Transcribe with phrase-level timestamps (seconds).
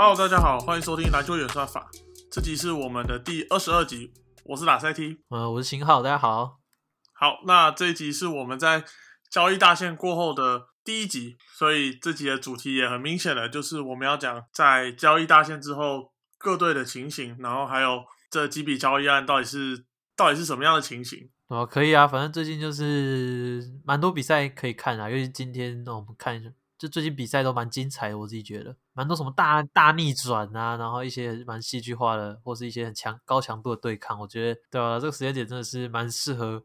[0.00, 1.90] Hello，大家好，欢迎收听篮球演算法。
[2.30, 4.12] 这集是我们的第二十二集，
[4.44, 5.18] 我是打赛 T。
[5.28, 6.60] 呃，我是秦浩，大家好。
[7.12, 8.84] 好，那这一集是我们在
[9.28, 21.28] 交易大限过后的第一集，所以这集的主题也很明显了，就是我们要讲在交易大限之后各队的情形，然后还有这几笔交易案到底是到底是什么样的情形。
[21.48, 36.62] 哦，可以啊，反正最近就是蛮多比赛可以看啊，尤其今天，那我们看一下，就最近比赛都蛮精彩的，我自己觉得蛮多什么大大逆转啊，然后一些蛮戏剧化的，或是一些很强高强度的对抗，我觉得对啊，这个时间点真的是蛮适合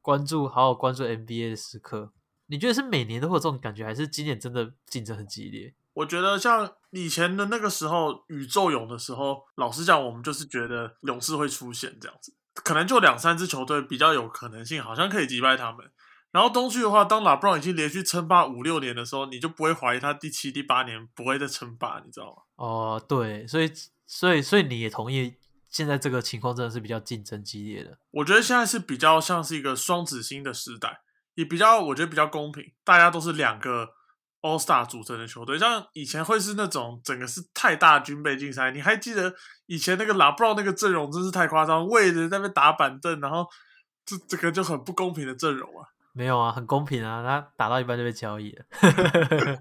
[0.00, 2.12] 关注，好好关注 NBA 的时刻。
[2.46, 5.74] 你觉得是每年都会有这种感觉，还是今年真的竞争很激烈？
[5.94, 12.32] 我觉得像以前的那个时候，宇宙勇的时候，老实讲，我们就是觉得勇士会出现这样子。
[12.54, 15.90] 可能就两三支球队比较有可能性，好像可以击败他们。
[16.36, 22.42] 然后东区的话，当拉布朗已经连续称霸五六年的时候，你就不会怀疑他第七、第八年不会再称霸，你知道吗？
[22.56, 23.72] 哦，对，所以，
[24.06, 25.36] 所以，所以你也同意，
[25.70, 27.96] 现在这个情况真的是比较竞争激烈的。
[28.10, 31.00] 我觉得现在是比较像是一个双子星的时代，
[31.36, 33.94] 也比较，我觉得比较公平，大家都是两个。
[34.42, 38.70] All Star 组成的球队，像以前会是那种整个是太大军备竞赛。
[38.70, 39.34] 你还记得
[39.64, 43.44] 以前那个拉布朗那个阵容真是太夸张，为了在那边打板凳，然后
[44.04, 45.88] 这这个就很不公平的阵容啊。
[46.16, 48.64] 没有啊，很公平啊，他打到一半就被交易了。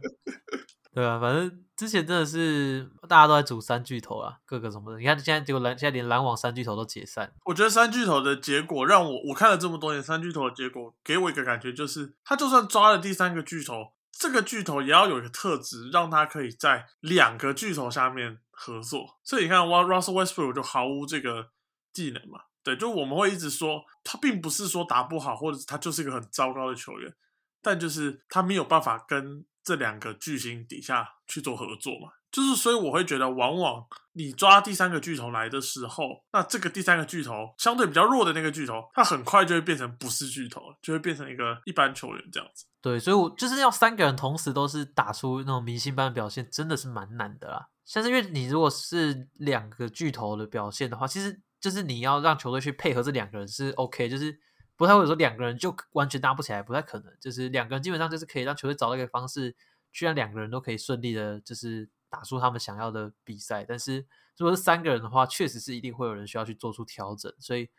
[0.94, 5.00] 对啊，反正之前真的是大家都在组三巨头啊，各个什么的。
[5.00, 7.34] 你看现在结果篮现在连篮网三巨头都解散。
[7.44, 13.92] 我觉得三巨头的结果让我我看了这么多年三巨头的结果，给我一个感觉就是，他就算抓了第三个巨头。
[14.18, 19.20] 这个巨头也要有一个特质，让他可以在两个巨头下面合作。
[19.26, 21.50] 所以你看，Russell Westbrook 就毫无这个
[21.92, 22.40] 技能嘛？
[22.66, 27.14] 对，就我们会一直说他并不是说打不好，或者他就是一个很糟糕的球员，
[27.62, 32.10] 但就是他没有办法跟这两个巨星底下去做合作嘛。
[32.32, 42.66] 就是所以我会觉得，往往你抓第三个巨头来的时候，那这个第三个巨头相对比较弱的那个巨头，他很快就会变成不是巨头，就会变成一个一般球员这样子。
[42.82, 47.70] 对，所以，我就是要三个人同时都是打出那种明星般的表现，真的是蛮难的啦。
[47.86, 54.40] 像是因为你如果是两个巨头的表现的话，其实就是你要让球队去配合这两个人是 OK，就是
[54.76, 57.12] 不太会说两个人就完全搭不起来，不太可能。
[57.20, 59.56] 就是两个人基本上就是可以让球队找到一个方式，
[59.92, 63.66] 去让两个人都可以顺利的，就是打出他们想要的比赛。
[63.68, 64.06] 但是
[64.38, 67.70] 如果是三个人的话，确实是一定会有人需要去做出调整，所以。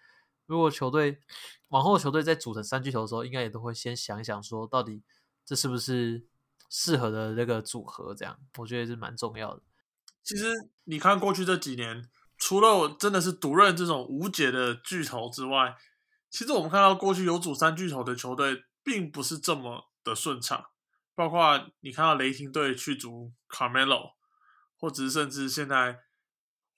[0.49, 1.19] 如果球队
[1.71, 5.03] 往后球队在组成三巨头的时候，应该也都会先想一想，说到底
[5.45, 6.25] 这是不是
[6.71, 8.15] 适合的那个组合？
[8.15, 9.63] 这样我觉得是蛮重要的。
[10.23, 10.53] 其实
[10.85, 12.09] 你看过去这几年，
[12.47, 15.75] 除了我真的是独任这种无解的巨头之外，
[16.31, 20.65] 其实我们看到过去有组三巨头的球队，并不是这么的顺畅。
[21.17, 24.13] 包括你看到雷霆队去组 Carmelo，
[24.79, 25.99] 或者是甚至现在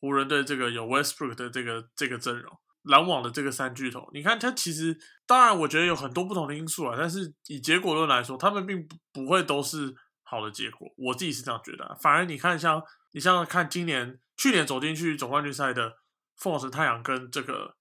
[0.00, 2.58] 湖人队这个有 Westbrook 的这个这个阵容。
[2.84, 10.88] 篮网的这个三巨头，你看他其实，当然我觉得有很多不同的因素啊，但是以结果论来说，他们并不不会都是好的结果。
[10.96, 11.94] 我自己是这样觉得。
[12.00, 12.82] 反而你看，像
[13.18, 15.92] 你像看今年、去年走进去总冠军赛的
[16.36, 17.74] 凤凰城太阳跟这个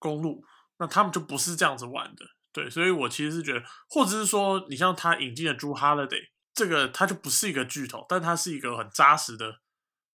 [0.00, 0.44] 公路，
[0.78, 2.24] 那他们就不是这样子玩的。
[2.52, 6.16] 对，所以我其实是觉得，或者是说，你像他引进的朱哈勒德，
[6.52, 9.60] 这个他就不是一个巨头，但他是一个很扎实的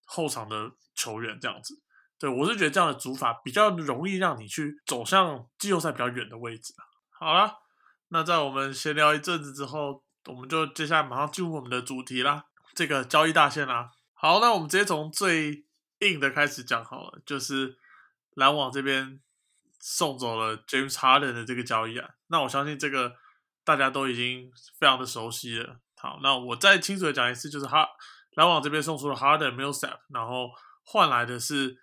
[0.05, 1.75] 后场的球员，这样子。
[2.19, 6.75] 对，我是觉得这样的组法比较容易让你去走向季后赛比较远的位置。
[7.19, 7.51] 好了，
[8.09, 12.45] 那在我们闲聊一阵子之后，我们就接下来马上进入我们的主题啦，
[12.75, 13.93] 这个交易大线啦。
[14.27, 15.65] 好，那我们直接从最
[16.01, 17.79] 硬的开始讲好了，就是
[18.35, 19.21] 篮网这边
[19.79, 22.13] 送走了 James Harden 的这个交易案。
[22.27, 23.15] 那我相信这个
[23.65, 24.51] 大家都已经
[24.81, 25.79] 非常的熟悉了。
[25.95, 27.87] 好，那我再清楚的讲一次，就是哈
[28.33, 30.51] 篮网这边送出了 Harden、Millsap，然后
[30.83, 31.79] 换来的是。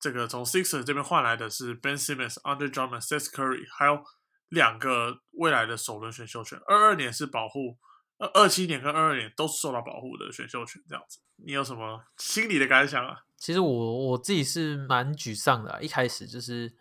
[0.00, 4.00] 这个从 Sixers 这边换来的是 Ben Simmons、Under Drummond、Seth Curry，还有
[4.48, 6.60] 两个未来的首轮选秀权。
[6.68, 7.78] 二二年是保护，
[8.18, 10.82] 二二七年跟二二年都是受到保护的选秀权。
[10.88, 13.24] 这样子，你有什么心理的感想啊？
[13.36, 15.82] 其实我我自己是蛮沮丧的。
[15.82, 16.74] 一开始就是，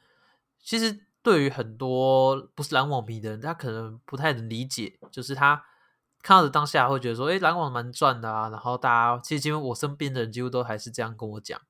[0.63, 5.63] 其实对于很多不是篮网迷的人，他可能不太能理解，就是他
[6.24, 8.50] 看到的当下会觉得说，哎，篮网蛮赚的啊。
[8.50, 11.62] 然后大家其实几乎我身边的人几乎都还是这样跟我讲。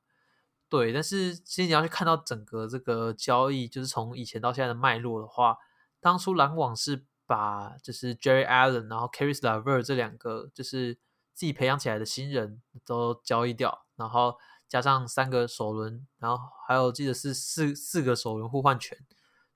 [0.70, 5.58] 对，但是其实你要去看到整个这个交易，就是从以前到现在的脉络的话，
[6.00, 10.96] 当初篮网是把就是 Jerry Allen，然后 Caris LeVert 这两个就是
[11.34, 14.38] 自己培养起来的新人都交易掉，然后
[14.68, 18.98] 加上三个首轮，然后还有记得是四四个首轮互换权，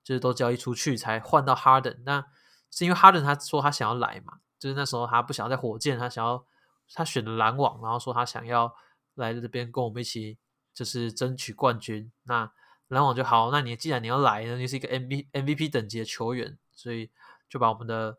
[0.03, 2.03] 就是都交易出去才换到 Harden。
[2.05, 2.23] 那
[2.69, 6.45] 是因为 Harden 他说他想要来嘛，就是那时候他不想要在火箭，他想要
[6.93, 8.75] 他选了篮网，然后说他想要。
[9.15, 10.37] 来这边跟我们一起
[10.73, 12.09] 就是争取冠军。
[12.23, 12.49] 那
[12.87, 17.11] 篮网就好，那你既然你要来，那你是一个 M V M V P 等级的球员，所以
[17.51, 18.17] 就把我们的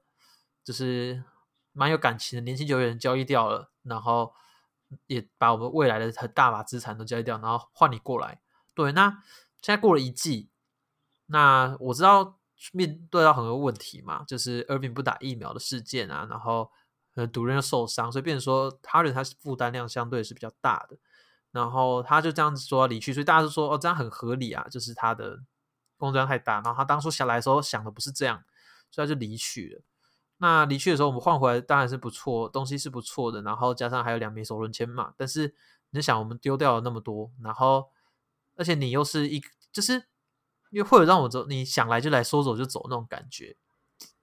[0.63, 1.25] 就是
[1.73, 4.35] 蛮有感情的年轻球员交易掉了，然后
[5.07, 8.43] 也把我们未来的很大把资产都交易掉，然后换你过来。
[8.75, 9.09] 对，那
[9.63, 10.51] 现在过了一季，
[11.27, 12.39] 那我知道
[12.73, 16.71] 面对到很多问题嘛，就是 Irving 不打疫苗的事件啊，然后
[17.15, 20.99] 呃独人又受伤，所以变成说他人他是负担量相对是比较大的。
[21.53, 25.39] 然后他就这样子说离去，所以大家都说哦，这样很合理啊，就是他的
[25.99, 26.55] 工作量太大。
[26.63, 28.43] 然后他当初下来的时候想的不是这样，
[28.93, 29.83] 所以他就离去了。
[30.37, 33.43] 那离去的时候，我们换回来当然是不错，东西是不错的。
[33.43, 35.53] 然后加上还有两枚首轮签嘛，但是
[35.91, 37.89] 你想，我们丢掉了那么多，然后
[38.55, 39.43] 而且你又是一，
[39.73, 39.95] 就是
[40.71, 43.57] 因为会有让我走，你想来就来说走就走那种感觉。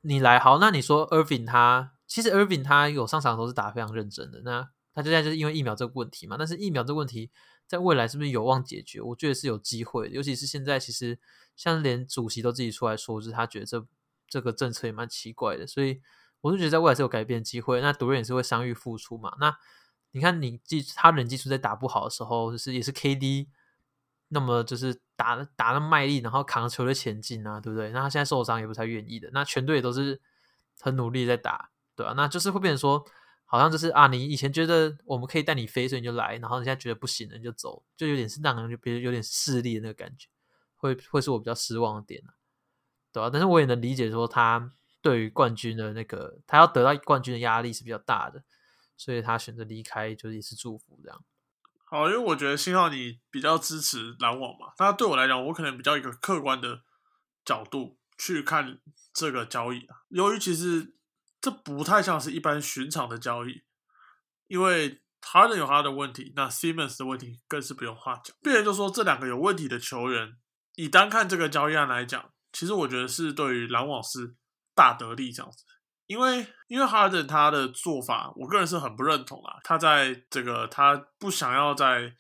[0.02, 4.70] 你来好，那你说 Irving 他其实 Irving 他有上场的时候是打非常认真的，那。
[4.92, 7.32] 他现在就是因为疫苗这个问题嘛，但是疫苗这个问题
[7.66, 9.00] 在未来是不是有望解决？
[9.00, 11.18] 我觉得是有机会，尤其是现在，其实
[11.56, 13.86] 像连主席都自己出来说，就是他觉得这
[14.30, 16.02] 这个政策也蛮奇怪的，所以
[16.42, 17.82] 我就觉得在未来是有改变机会。
[17.82, 19.36] 那独人也是会伤愈复出嘛？
[19.40, 19.58] 那
[20.12, 23.48] 你看你技他人技术在打不好的时候，就是也是 KD，
[24.30, 27.90] 那么就是打打的卖力，然后扛球的前进啊，对不对？
[27.92, 30.22] 那他现在受伤也不太愿意的，那全队也都是
[30.80, 32.14] 很努力在打，对吧？
[32.16, 33.06] 那就是会变成说。
[33.52, 40.28] 好像就是啊，你以前觉得我们可以带你飞，所以你就来，然后现在觉得不行了，你就走，就有点是让人就别有点势利的那个感觉，
[40.78, 42.22] 会会是我比较失望的点
[43.12, 43.30] 对啊？
[43.32, 44.72] 但是我也能理解说他
[45.02, 48.44] 对于冠军的那个，他要得到冠军的压力是比较大的，
[48.98, 51.24] 所以他选择离开就是也是祝福这样。
[51.86, 56.82] 好，因为我觉得信号你比较支持篮网嘛，那对我来讲，我可能比较一个客观的
[57.44, 58.80] 角度去看
[59.14, 60.96] 这个交易啊，由于其实。
[61.42, 63.64] 这不太像是一般寻常的交易，
[64.48, 68.36] 因为他的有他的问题，那 Simmons 的问题更是不用话讲。
[68.44, 70.36] 别人就说这两个有问题的球员，
[70.76, 74.36] 以单看这个交易案来讲，其实我觉得是对于篮网是
[74.76, 75.64] 大得利这样子。
[76.08, 79.58] 因为因为 Harden 他的做法，我个人是很不认同啊。
[79.64, 82.16] 他在这个他不想要在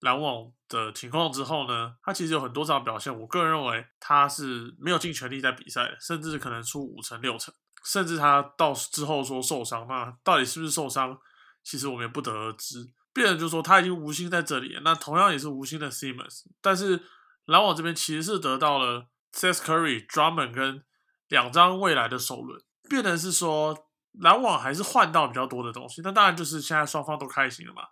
[0.00, 7.52] 篮网的情况之后呢，他其实有很多场表现，我个人认为他是没有尽全力在比赛的，甚至可能出五成六成。
[7.84, 11.18] 甚至他到之后说受伤，那到底是不是受伤，
[11.62, 12.90] 其实我们也不得而知。
[13.12, 16.44] 别人就说他已经无心在这里，那同样也是无心的 Simmons。
[16.62, 17.02] 但是
[17.44, 20.84] 篮网这边其实是得到了 Seth Curry、Drummond 跟
[21.28, 26.00] 两张未来的首轮，变成是说篮网还是换到比较多的东西。
[26.02, 27.82] 那当然就是现在双方都开心了嘛。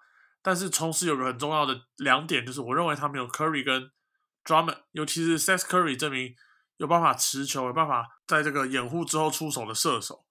[0.41, 3.91] 但是同时有个很重要的两点，就是我认为他们有 Curry 跟
[4.45, 6.35] Drummond，尤其是 Seth Curry 这名。
[6.79, 10.25] 有办法持球，有办法在这个掩护之后出手的射手，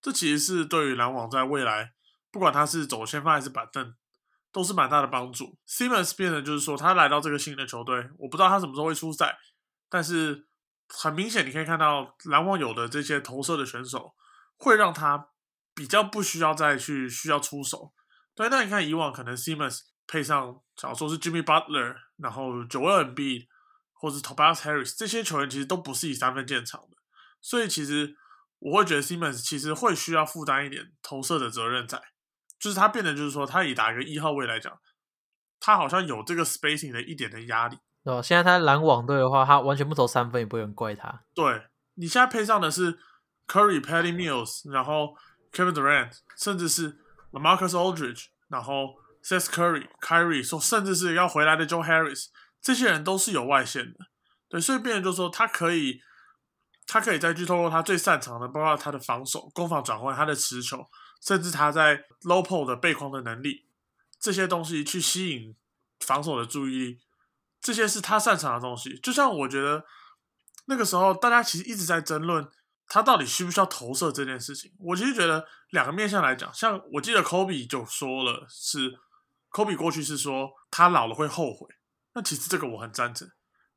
[0.00, 1.92] 这其实是对于篮网在未来，
[2.30, 3.94] 不管他是走先发还是板凳，
[4.50, 5.58] 都是蛮大的帮助。
[5.68, 9.36] Simmons 变的就是说，他来到这个新的球队，我不知道他什么时候会出赛，
[9.90, 10.46] 但是
[10.90, 14.14] 很明显你可以看到篮网有的这些投射的选手，
[14.56, 15.30] 会让他
[15.74, 17.94] 比较不需要再去需要出手。
[18.34, 23.48] 对，那你看以往可能 Simmons 配上，假如说是 Jimmy Butler，然后 Joel e m b。
[24.02, 26.96] 或者 Tobias Harris 这些球员其实都不是以三分见长的，
[27.38, 28.16] 所以其实
[28.58, 32.00] 我会觉得 Simmons 其实会需要负担一点投射的责任在，
[32.58, 34.80] 就是他变得就是说他以打一个一号位来讲，
[35.60, 37.76] 他好像有这个 spacing 的一点的压力。
[38.04, 41.22] 哦，现在他篮网队的话，他完全不投三分，也不会怪他。
[41.34, 41.62] 对
[41.94, 42.98] 你现在配上的是
[43.46, 45.14] Curry、Patty Mills，然后
[45.52, 46.98] Kevin Durant，甚至是
[47.32, 52.26] Marcus Aldridge，然后 Seth Curry、Kyrie，说甚至是要回来的 Joe Harris。
[52.62, 53.98] 这些人都是有外线的，
[54.48, 56.00] 对，所以变人就说他可以，
[56.86, 60.84] 他可以再去透过他最擅长的，包括他的防守、攻防转换、他的持球，
[61.22, 63.66] 甚至他在 low p o 的背框的能力，
[64.18, 65.56] 这些东西去吸引
[66.00, 66.98] 防守的注意力，
[67.60, 68.98] 这些是他擅长的东西。
[68.98, 69.84] 就像我觉得
[70.66, 72.48] 那个时候大家其实一直在争论
[72.86, 74.72] 他到底需不需要投射这件事情。
[74.78, 78.98] 我其实觉得两个面向来讲，像我记得 Kobe 就说了，是
[79.50, 81.68] Kobe 过去是说他老了会后悔。
[82.14, 83.30] 那其实这个我很赞成。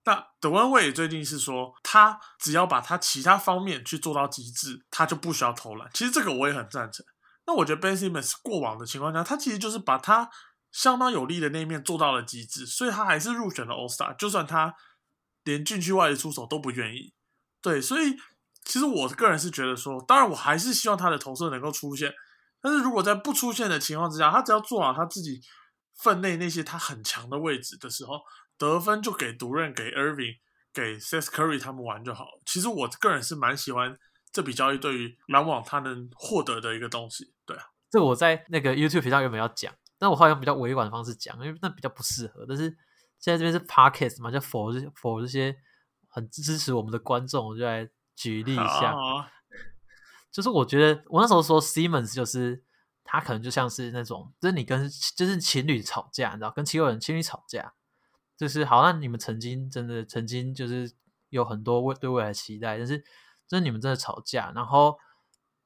[0.05, 5.89] 那德文卫最近是说，他只要把他其他方面去做到极致，他就不需要投篮。
[5.93, 7.05] 其实这个我也很赞成。
[7.45, 10.29] 那我觉得 Ben Simmons 过往的情况下，他其实就是把他
[10.73, 14.13] 相当有利的那一面做到了极致，所以他还是入选了 All Star。
[14.17, 14.75] 就算他
[15.45, 17.13] 连禁区外的出手都不愿意，
[17.61, 18.17] 对，所以
[18.65, 22.13] 其实我个人是觉得说，当然我还是希望他的投射能够出现，
[22.59, 25.39] 但是如果在不出现的情况之下，他只要做好他自己。
[25.95, 28.19] 分内那些他很强的位置的时候，
[28.57, 30.37] 得分就给独任、给 Irving、
[30.73, 32.25] 给 Seth Curry 他们玩就好。
[32.47, 33.95] 其实我个人是蛮喜欢
[34.31, 37.35] 这笔交易对于篮网他能获得的一个东西。
[37.45, 39.71] 对啊，这个我在那个 YouTube 频道有没有要讲？
[39.97, 42.45] 但我好像比较委婉的方式讲，因为那比较不适合。
[42.47, 42.63] 但是
[43.19, 45.55] 现在这边是 podcast 嘛，就否否这些
[46.07, 48.93] 很支持我们的观众，我就来举例一下。
[50.31, 52.63] 就是我觉得我那时候说 Simmons 就是
[53.03, 57.73] 他可能就像是那种，就是你跟就是情侣吵架，你知道，跟七六人情侣吵架，
[58.35, 60.91] 就是好，那你们曾经真的曾经就是
[61.29, 62.97] 有很多未对未来期待，但是
[63.47, 64.97] 就是你们真的吵架，然后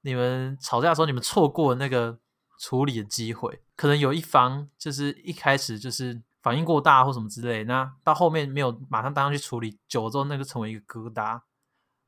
[0.01, 2.19] 你们吵架的时候，你们错过那个
[2.57, 11.41] 处理的机会，可能有一方就是一开始就是反应过大或什么之类，那到后面没有马上当上去处理，久了之后那个成为一个疙瘩，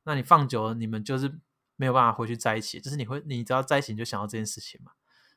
[0.04, 1.38] 那你放久了，你们就是。
[1.76, 4.92] 没有办法回去在一起，就是你会，你只要在一起你就想到这件事情嘛，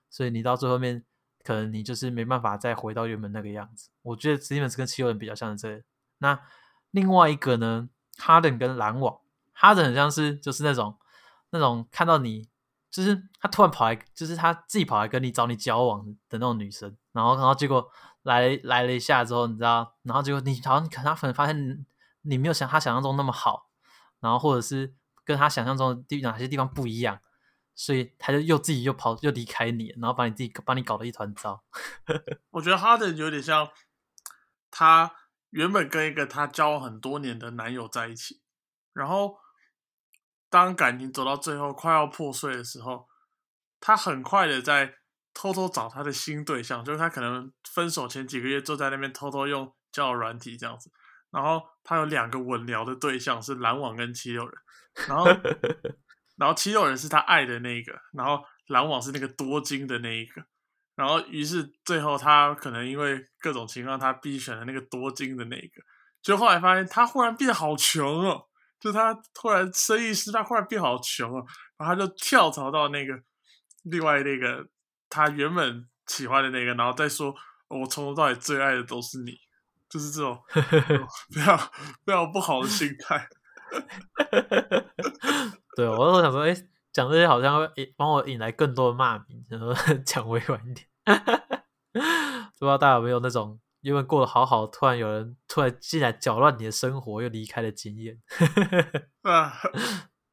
[0.10, 1.02] 所以你到最后面，
[1.42, 3.90] 可能你就是没办法再回到原本那个样子。
[4.02, 5.82] 我觉得 Simmons 跟七六人比较像这。
[6.18, 6.38] 那
[6.92, 9.22] 另外一个呢，哈登跟篮网，
[9.54, 10.98] 哈登很像是就是那种
[11.52, 12.50] 那种看到你，
[12.94, 17.90] 就是他突然跑来，就是他自己跑来跟你找你交往的那种女生，然后然后结果
[18.22, 21.86] 来来了一下之后，你知道，然后结果你好像可能他可能发现
[22.22, 23.70] 你没有想他想象中那么好，
[24.22, 24.96] 然后或者是。
[25.26, 27.18] 跟他想象中的地哪些地方不一样，
[27.76, 31.64] 所以他就又自己又跑又离开你，然后把你自己把你搞得一团糟。
[32.52, 33.70] 我觉得哈登有点像
[34.70, 35.16] 他
[35.52, 38.42] 原本跟一个他交往很多年的男友在一起，
[38.92, 39.38] 然后
[40.54, 43.08] 当感情走到最后快要破碎的时候，
[43.80, 44.94] 他很快的在
[45.34, 50.92] 偷偷找他的新对象，就是他可能分手前几个月坐在那边偷偷用交友软体这样子，
[51.32, 54.56] 然后他有两个稳聊的对象是篮网跟七六人。
[55.08, 55.26] 然后，
[56.38, 60.44] 然后七六人是他爱的那一个，然后篮网是那个多金的那一个，
[60.96, 65.82] 然后于是最后他可能因为各种情况，他必须选了那个多金的那一个，
[66.22, 68.46] 就后来发现他忽然变得好穷哦，
[68.84, 71.46] 就他突然生意失败，忽然变好穷了，
[71.78, 73.18] 然后他就跳槽到那个
[73.84, 74.68] 另外那个
[75.08, 77.34] 他原本喜欢的那个，然后再说
[77.70, 79.40] 我从头到尾最爱的都是你，
[79.88, 80.38] 就是这种
[81.32, 81.58] 非常
[82.06, 83.26] 非常不好的心态。
[85.78, 86.54] 对，我都想说，哎，
[86.92, 89.74] 讲这些好像会帮我引来更多的骂名，然后
[90.06, 90.86] 讲委婉一点。
[92.60, 98.18] 不知道大家有没有那种因为过得好好，突然有人突然进来搅乱你的生活又离开的经验？
[99.24, 99.54] 啊，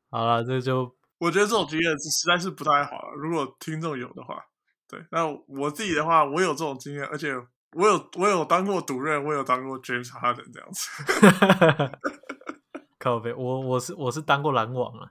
[0.08, 3.12] 好了，这就我觉得这种经验实在是不太好了。
[3.16, 4.40] 如果听众有的话，
[4.88, 7.34] 对，那我自己的话，我有这种经验，而且
[7.72, 11.98] 我有我有当过主任，我有当过 James Harden 这样子。
[13.00, 15.10] 靠背，我我是我是当过篮网了。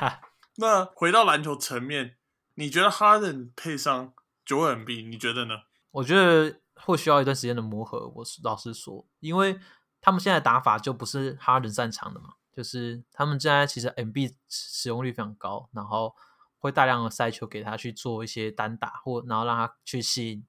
[0.56, 2.16] 那回到篮球层面，
[2.54, 4.14] 你觉得哈登配上
[4.44, 5.54] 九 N B，你觉得呢？
[5.90, 8.08] 我觉得会需要一段时间的磨合。
[8.16, 9.58] 我是老实说，因为
[10.00, 16.14] 他们现在打法就不是哈登擅长的嘛，就是他们现在其实 M B 使用率非常高，然后
[16.58, 20.46] 会大量的塞球给他去做一些单打，或然后让他去吸引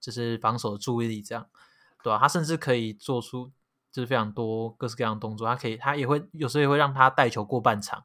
[0.00, 1.46] 就是防守的注意力，这样
[2.02, 2.18] 对吧？
[2.18, 3.52] 他甚至可以做出。
[3.90, 8.04] 就是非常多各式各样的动作，他可以，他也会有时候也会让他带球过半场，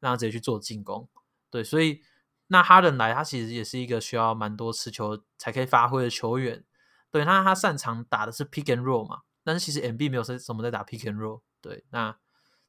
[0.00, 1.08] 让他直接去做进攻。
[1.48, 2.02] 对，所以
[2.48, 6.64] 那哈登来，他其实也是一个需要蛮多持球才可以发挥的球员。
[7.10, 11.40] 对，那他擅长打的是 pick and roll 嘛，但是其实 M B 没有什什么在打 pick and roll。
[11.60, 12.16] 对，那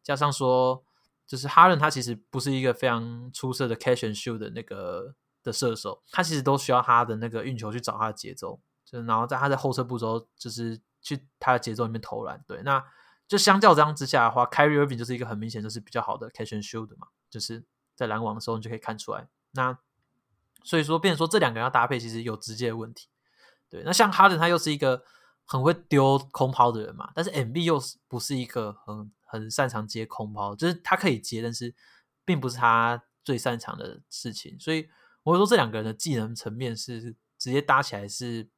[0.04, 0.84] 加上说，
[1.26, 10.82] 就是哈登他其实不是一个非常出色的 catch and shoot 的那个的射手，他其实都需要他的那个运球去找他的节奏，就然后在他的后撤步之后，就是。
[11.04, 12.86] 去他的节奏里面投篮，对，那
[13.28, 19.28] 就相较这样之下的话，Kyrie Irving 就是一个很明显就是比较好的 catch and shoot 的嘛，就是在篮网的时候你就可以看出来。
[19.54, 19.76] 那
[20.64, 23.08] 所以说，变说这两个人要搭配，其实有直接的问题。
[23.72, 25.02] 对，那像哈登他又是一个
[25.46, 31.74] 很会丢空抛的人嘛，但是 MB 又是不是一个很很擅长接空抛，就是他可以接，但是
[32.24, 34.60] 并不是他最擅长的事情。
[34.60, 34.88] 所以
[35.24, 38.50] 我说这两个人的技能层面是直接搭起来是。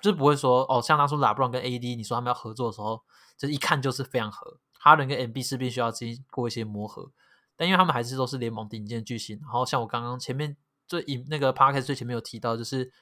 [0.00, 3.02] 就是不会说哦，像当初拉布朗跟 AD，你说他们要合作的时候，
[3.36, 4.60] 就一看就是非常合。
[4.78, 7.10] 哈登跟 MB 是必须要经过一些磨合，
[7.56, 9.36] 但因为他们还是都是联盟顶尖巨星。
[9.42, 12.92] 然后像我刚刚前面最引那个 p a r k 最前面有提到，就是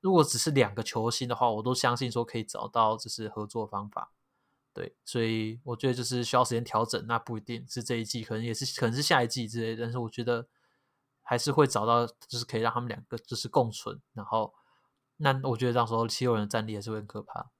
[0.00, 4.12] 如果只是两个球星的话，我都相信说可以找到就是合作方法。
[4.72, 9.76] 对，所以我觉得就是需要时间调整，那不一定是这一季，可能也是可能是下一季之类。
[9.76, 10.48] 但是我觉得
[11.22, 14.54] 还是会找到，就是可以让他们两个就是共存，然后。
[15.22, 17.50] 那我觉得到时候七六人的战力还是会很可怕。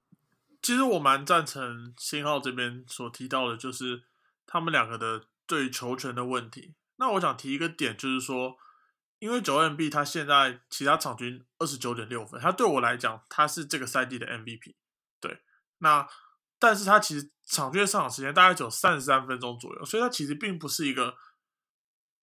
[0.62, 4.04] 其实我蛮赞成新浩这边所提到的，就是
[4.46, 6.74] 他们两个的对球权的问题。
[6.96, 8.56] 那我想提一个点，就是说，
[9.20, 14.74] 因为九 M B 他现在其他场均二十九点六分，他对我来讲他是这个赛季的 MVP。
[15.20, 15.42] 对，
[15.78, 16.08] 那
[16.58, 21.16] 但是他其实场均上场时间大概只有三十三分钟左右，所以他其实并不是一个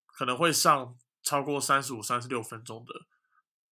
[0.06, 2.92] 可能会上超过三十五、三十六分钟的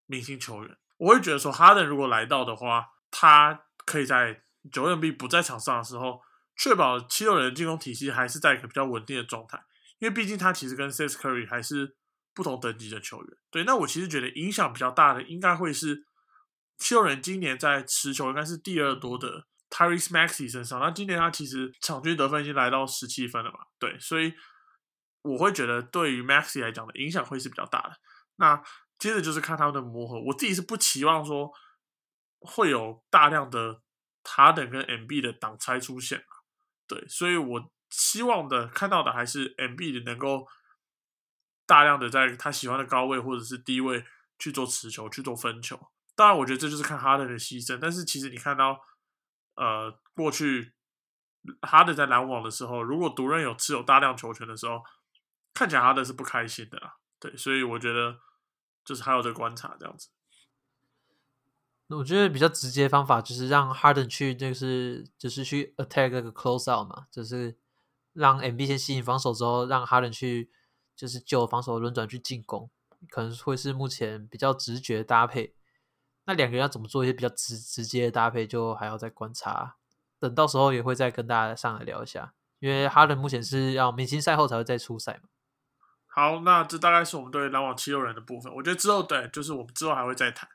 [0.05, 0.77] 明星球员。
[0.97, 6.21] 我会觉得说哈登如果来到的话，他可以在九 M B 不在场上的时候，
[6.55, 9.65] 确保七六人进攻体系还是在一个比较稳定的状态。
[9.97, 11.95] 因为毕竟他其实跟 s e s Curry 还是
[12.35, 13.37] 不同等级的球员。
[13.49, 16.05] 对，那我其实觉得影响比较大的应该会是
[16.77, 20.79] 七六人今年在持球应该是第二多的 Tyrese Maxey 身上。
[20.79, 23.59] 那今年他其实场均得分已经来到十七分了嘛？
[23.79, 24.33] 对，所以
[25.21, 27.95] 我会觉得对于 Maxey 来讲的影响会是比较大的。
[28.35, 28.61] 那
[28.99, 31.51] 接着就是看他们的磨合，我自己是不期望说
[32.41, 33.81] 会有大量的
[34.23, 36.23] 塔等跟 MB 的挡拆出现
[36.87, 40.45] 对，所以我希望的看到的还是 MB 的能够
[41.65, 44.05] 大量的在他喜欢的高位或者是低位
[44.37, 45.91] 去做持球去做分球。
[46.15, 47.77] 当然，我觉得这就是看哈登的牺牲。
[47.79, 48.79] 但是其实你看到
[49.55, 50.73] 呃过去
[51.61, 54.81] 哈登在篮网的时候，如果独任有持有大量球权的时候，
[55.53, 56.95] 看起来哈登是不开心的啦。
[57.19, 58.19] 对，所以我觉得
[58.83, 60.09] 就是还有这观察这样子。
[61.87, 67.57] 那我觉得比较直接方法就是让 Harden 去，就是就是去 attack 那个 close out 嘛，就是
[68.13, 70.49] 让 MB 先吸引防守之后，让 Harden 去
[70.95, 72.69] 就是救防守轮转去进攻，
[73.09, 75.53] 可能会是目前比较直觉搭配。
[76.25, 79.75] 那两个人要怎么做一些比较直直接的搭配，就还要再观察。
[80.17, 85.29] 等到时候也会再跟大家上来聊一下，因为哈伦目前是要明星赛后才会再出赛嘛。
[86.07, 88.51] 好，那这大概是我们对篮网七六人的部分。
[88.55, 90.49] 我觉得之后对，就是我们之后还会再谈。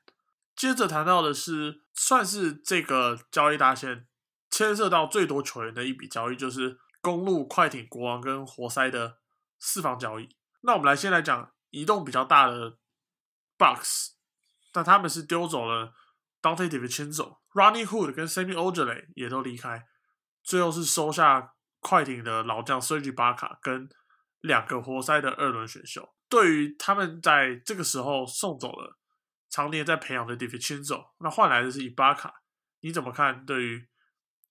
[0.56, 4.06] 接着谈到的是，算是这个交易大线
[4.50, 9.18] 牵涉到最多球员的一笔交易，就是公路、快艇、国王跟活塞的
[9.60, 10.36] 四方交易。
[10.62, 12.78] 那我们来先来讲移动比较大的
[13.56, 14.14] Bucks，
[14.72, 15.92] 但他们是丢走了
[16.42, 19.86] Dante DiVincenzo、Ronnie Hood 跟 Sammy o j e l e 也都离开，
[20.42, 23.88] 最后是收下快艇的老将 Serge b a k a 跟
[24.40, 26.12] 两个活塞的二轮选秀。
[26.28, 28.96] 对于他们在这个时候送走了。
[29.52, 32.32] 常年在培养的 d i v i c e n z o 那换来的是伊巴卡，
[32.82, 33.44] 你怎么看？
[33.44, 33.88] 对于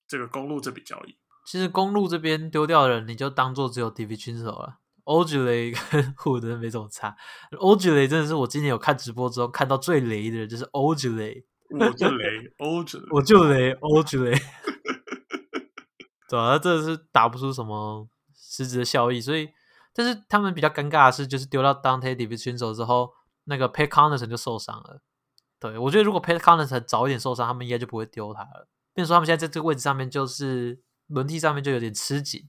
[0.05, 4.79] 这个公路这笔交易，其实公路这边丢掉的人，你就当做只有 d i v i c e n z o 了。
[5.09, 7.15] O g l e 跟 Hood 没怎么差。
[7.59, 12.25] o g l e 真的是我今年有看直播之后看到最雷的人，就是 o g l e 我就雷
[12.57, 14.39] o g l e 我就雷 o g l e
[16.29, 19.19] 对啊，这是打不出什么实质的效益。
[19.19, 19.49] 所以，
[19.93, 23.11] 但是他们比较尴尬的是，就是丢到 Dante d i v i c e n z o 之后。
[23.45, 25.01] 那个 Pat Connaughton 就受伤了，
[25.59, 28.69] 对我觉得如果 Pat Connaughton 早一点受伤，他们应该就不会丢他了。
[28.93, 32.47] 变说他们现在在这个位置上面，就是轮替上面就有点吃紧，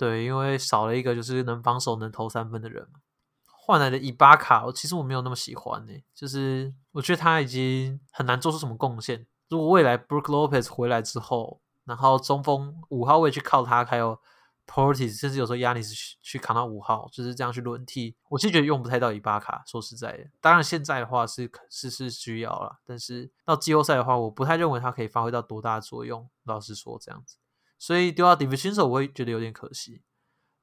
[0.00, 3.00] 对，因为少了一个就是能防守、能投三分的人嘛。
[3.44, 9.26] 换来的伊巴卡，其实我没有那么喜欢呢，就是我觉得他已经很难做出什么贡献。
[9.50, 14.18] 如果未来 Brook Lopez 回来之后，然后中锋五号位去靠他，还有。
[14.66, 18.14] Portis 甚至有时候压力是去扛到五号，就是这样去轮替。
[18.28, 19.64] 我其实觉得用不太到伊巴卡。
[19.66, 26.30] 说实在的，当然现在的话是是是需要了，但是到季后赛的话，我不太认为他可以发挥到多大的作用。
[26.44, 27.36] 老实说，这样子，
[27.80, 30.02] 所以丢到 d i v i s i o n 手，我会觉得有点可惜。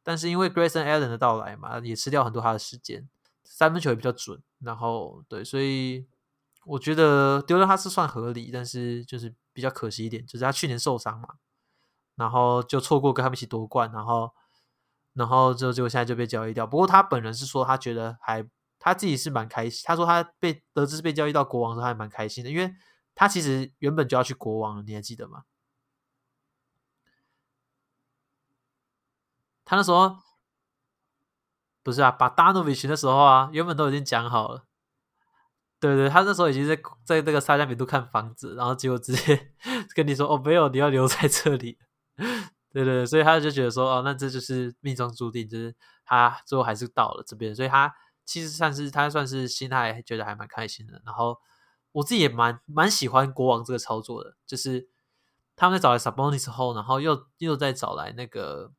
[0.04, 3.10] 但是因为 Grayson Allen 的到来嘛，也吃掉很多他的时间，
[3.44, 4.42] 三分球也比较准。
[4.60, 6.06] 然后对，所以
[6.64, 11.28] 我觉得丢掉他是算合理，但是就是比较可惜一点，就是他去年受伤嘛。
[12.16, 14.32] 然后就错过跟他们一起夺冠，然后，
[15.14, 16.68] 然后就结果现在就被交易掉。
[16.68, 18.48] 不过他本人是说，他觉得还
[18.80, 19.84] 他自己是蛮开心。
[19.86, 22.74] 他说他被得知被交易到国王时候还蛮开心的，因为
[23.14, 25.44] 他其实原本就要去国王了，你还记得吗？
[29.70, 30.18] 他那时候
[31.84, 34.64] 不是啊，把 Danovich 的时候啊，原本都已经讲好了。
[35.80, 36.76] 对对，他那时候已经在
[37.06, 39.54] 在那个沙加米度看房子，然后结果直接
[39.94, 41.78] 跟你说：“哦，没有，你要留在这里。
[42.72, 45.76] ”对对，所以他就觉得说，哦，那这就是命中注定，就是
[46.06, 47.94] 他最后还是到了这边，所以他
[48.26, 51.02] 其实算是他算是心态觉得还蛮开心的。
[51.06, 51.38] 然后
[51.92, 54.90] 我自己也蛮蛮喜欢国王这个操作的，就是
[55.56, 58.72] 他们在找来 Sabonis 后，然后又又再找来那个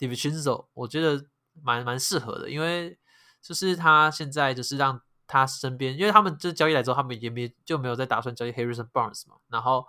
[0.00, 1.24] d i v i c e n z o 我觉得
[1.62, 2.98] 蛮蛮适合的，因为
[3.40, 9.86] 就是他现在就是让他身边，因为他们这交易来之后，他们也没就没有再打算交易 Harrison Barnes 嘛，然后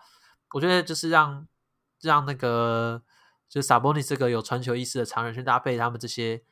[0.52, 1.48] 我觉得就是让。
[2.04, 3.04] 让那个
[3.48, 6.44] 就萨博尼这个有传球意识的常人去搭配他们这些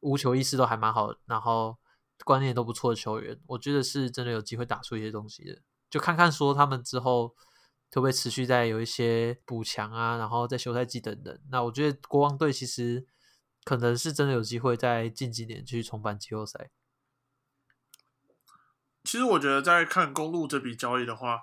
[0.00, 1.78] 无球意识都还蛮好，然后
[2.26, 5.62] 观念都不错的球员，我觉得是真的有机会打出一些东西的。
[5.88, 7.34] 就看看说他们之后
[7.92, 11.40] 会不会持续在有一些补强啊，然后在休赛季等等。
[11.50, 13.06] 那我觉得国王队其实
[13.64, 16.70] 可能是真的有机会在近几年去重返季后赛。
[19.04, 21.42] 其实我觉得在看公路这笔交易的话。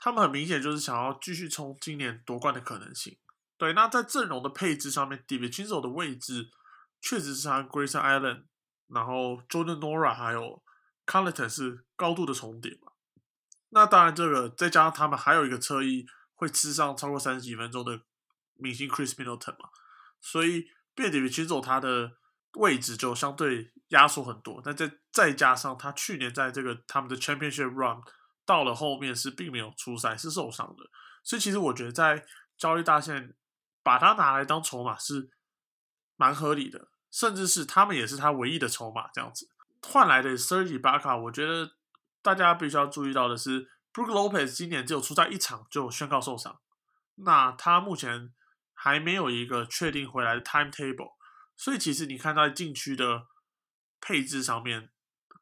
[0.00, 3.18] 他们很明显就是想要继续冲今年夺冠的可能性。
[3.56, 6.52] 对，那在阵容的配置上面 d i v i c e n z o 的位置
[7.00, 8.44] 确实是和 Grayson Allen，
[8.86, 10.62] 然后 Jordan Nora 还有
[11.04, 12.78] Carleton 是高度的重叠。
[13.70, 18.00] 那当然，这个再加上他们还有一个车衣会吃上超过三十几分钟的
[18.54, 19.68] 明星 Chris Middleton 嘛，
[20.22, 22.12] 所以变 David c h i z 他的
[22.54, 24.62] 位置就相对压缩很多。
[24.64, 28.00] 那再再加上他去年在这个他们的 Championship Run
[28.46, 30.84] 到了后面是并没有出赛，是受伤的，
[31.22, 32.24] 所以其实我觉得在
[32.56, 33.34] 交易大线
[33.82, 35.30] 把他拿来当筹码是
[36.16, 39.50] 蛮合理的，甚至是他们也是他唯一的筹码这样子
[39.82, 41.76] 换来的 Serge b a k a 我觉得。
[42.20, 46.60] 大家必须要注意到的是，Brook Lopez 今年只有出赛一场就宣告受伤，
[47.14, 48.34] 那他目前
[48.74, 51.14] 还没有一个确定回来的 timetable，
[51.56, 53.28] 所以其实你看在禁区的
[54.00, 54.90] 配置上面，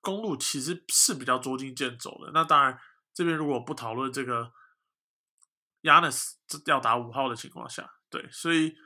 [0.00, 2.30] 公路其实是比较捉襟见肘的。
[2.32, 2.78] 那当然，
[3.12, 4.52] 这边如果不讨论这个
[5.82, 6.34] Yanis
[6.66, 8.76] 要打五号的情况下，对，所以，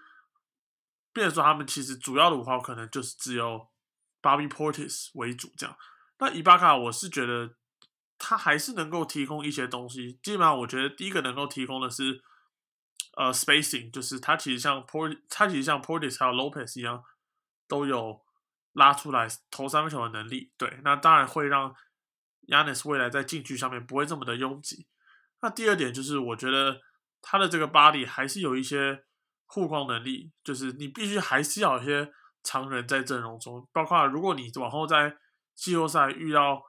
[1.12, 3.68] 变说他们其实主要的五号可能就是只有
[4.22, 5.76] Bobby Portis 为主这样。
[6.18, 7.56] 那伊巴卡，我是觉得。
[8.22, 10.20] 他还是能够提供一些东西。
[10.22, 12.22] 基本上，我觉得第一个能够提供的是，
[13.16, 17.02] 呃，spacing，就是他其实像 Port，他其实像 Portis 还有 Lopez 一样，
[17.66, 18.20] 都有
[18.74, 20.52] 拉出来投三分球的能力。
[20.58, 21.74] 对，那当然会让
[22.48, 24.86] Yanis 未来在禁区上面不会这么的拥挤。
[25.40, 26.82] 那第二点就是，我觉得
[27.22, 29.04] 他的这个 body 还是有一些
[29.46, 35.16] 护框能力，就是你必须还是要有一些常人在阵容中，包括如果你往后在
[35.54, 36.62] 季后赛遇到。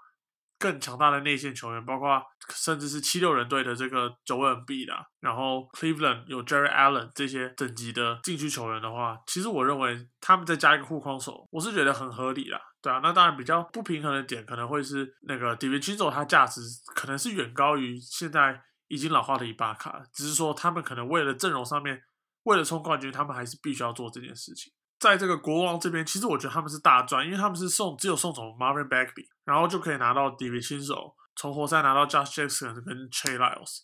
[0.62, 2.22] 更强大的内线球员，包括
[2.54, 12.62] 甚至是七六人队的这个九 N B 的，然后 Cleveland 有 Jerry Allen 这些等级的禁区球员的话，其实我认为他们再加一个护框手，我是觉得很合理啦。
[12.80, 16.62] 对啊，那当然比较不平衡的点可能会是那个 David c h i n o 他价值
[16.96, 22.02] 可能是远高于现在已经老化的伊巴卡，只是说他们可能为了阵容上面，
[22.44, 24.72] 为了冲冠军，他们还是必须要做这件事情。
[25.02, 33.80] 在这个国王这边，其实我觉得他们是大赚，因为他们是送只有送走 Marvin Bagley，然后就可以拿到 David 亲手从活塞拿到 Josh Jackson 跟 Trey Lyles。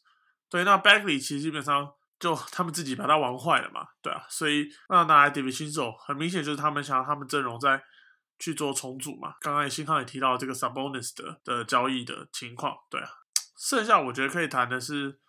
[0.48, 7.84] 对，那 Bagley 其实基本上就他们自己把他玩坏了嘛，对啊，所以那拿来 David 亲手，很明显就是他们想要他们阵容在
[8.38, 9.34] 去做重组嘛。
[9.42, 13.10] 刚刚新康也提到这个 Sabonis 的的交易的情况，对啊，
[13.58, 15.20] 剩下我觉得可以谈的是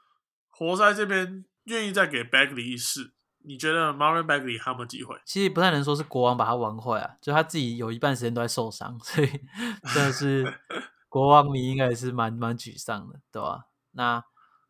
[0.50, 3.14] 活塞这边愿意再给 Bagley 一试。
[3.44, 5.16] 你觉得 Marvin Bagley 还有没有机会？
[5.24, 9.28] 其实不太能说是国王把他玩坏啊，就他自己有一半时间都在受伤，所以
[9.94, 10.44] 真的是
[11.08, 13.66] 国王迷应该也是蛮蛮沮丧的，对吧？
[13.92, 14.22] 那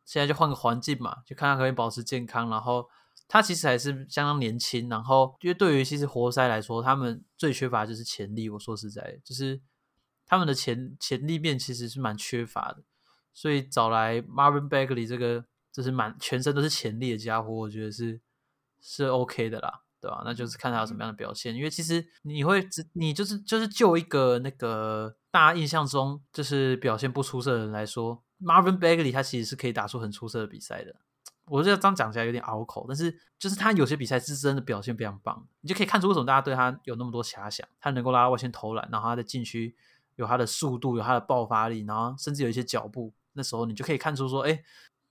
[0.04, 2.48] 现在就换个环境嘛，就看他可以保持健康。
[2.48, 2.88] 然后
[3.26, 8.48] 他其实还是相当年轻，然后因为对于其实活塞来说，他们最缺乏就是潜力。
[8.48, 9.60] 我说实在，就是
[10.24, 12.84] 他们的潜潜力面其实是蛮缺乏的，
[13.34, 18.20] 所以找来 Marvin Bagley 这个就是满全身都是潜力的家伙，我觉得是。
[18.80, 20.22] 是 OK 的啦，对吧？
[20.24, 21.54] 那就是看他有什么样的表现。
[21.54, 30.94] 因为其实你会只你就是就是就一个那个大家印象中就是表现不出色的人来说，Marvin Bagley 他其实是可以打出很出色的比赛的。
[31.46, 37.66] 我觉得这样讲起来有点拗口，但是就是他有些比赛是真的表现非常棒，你就可以看出为什么大家对他有那么多遐想。
[37.80, 39.74] 他能够拉到外线投篮，然后他的禁区
[40.16, 43.12] 有他的速度，有他的爆发力，然后甚至有一些脚步。
[43.32, 44.62] 那时候你就可以看出说，哎。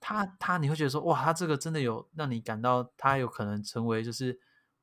[0.07, 4.39] 他他你会觉得说哇，他这个真的有让你感到他有可能成为就是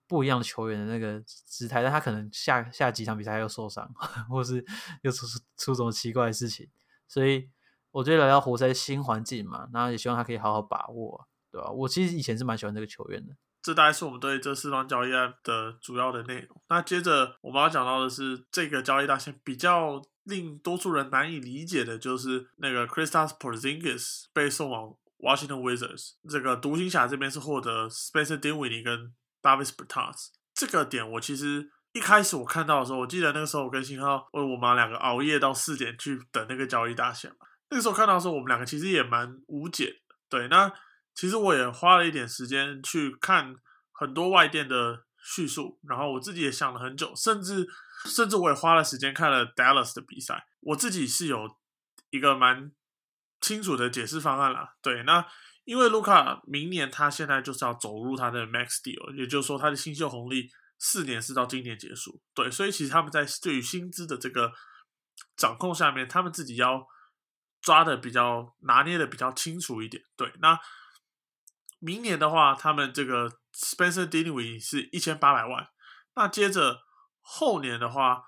[0.06, 3.90] 不一样的球员的那个姿态，但他可能下下几场比赛又受伤，
[4.28, 4.62] 或是
[5.00, 6.68] 又出出什么奇怪的事情，
[7.08, 7.48] 所以
[7.90, 11.70] 我觉得来到活塞新环境嘛，那也希望他可以好好把握，对吧？
[11.70, 13.34] 我其实以前是蛮喜欢这个球员的。
[13.62, 16.60] 这大概是我们对这四桩交易案的主要的内容。
[16.68, 24.94] 那接着我们要讲到的是这个交易大线比较令多数人难以理解的，就是那个 Kristaps Porzingis 被送往。
[25.24, 37.46] Washington Wizards 这个独行侠这边是获得 Spencer Dinwiddie 跟 Davis Bertans 这个点，我其实一开始我看到的时候，我记得那个时候我跟新浩，我我妈两个熬夜到四点去等那个交易大线嘛。
[37.70, 40.14] 那个时候看到的时候，我们两个其实也蛮无解的。
[40.28, 40.70] 对，那
[41.14, 43.56] 其实我也花了一点时间去看
[43.92, 47.66] 很多外电的叙述，然后我自己也想了很久，甚至
[48.04, 50.46] 甚至我也花了时间看了 Dallas 的比赛。
[50.60, 51.56] 我自己是有
[52.10, 52.70] 一个蛮。
[53.44, 55.22] 清楚的解释方案啦，对，那
[55.64, 64.50] 因为卢卡明年他现在就是要走入他的 max deal，也就是说他的新秀红利四年是到今年结束，对，所以其实他们在对于薪资的这个
[65.36, 66.86] 掌控下面，他们自己要
[67.60, 70.58] 抓的比较拿捏的比较清楚一点，对，那
[71.80, 75.68] 明年的话，他们这个 Spencer Dinwiddie 是一千八百万，
[76.14, 76.80] 那接着
[77.20, 78.22] 后年的话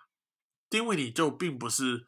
[0.69, 2.07] ，Dinwiddie 就并不是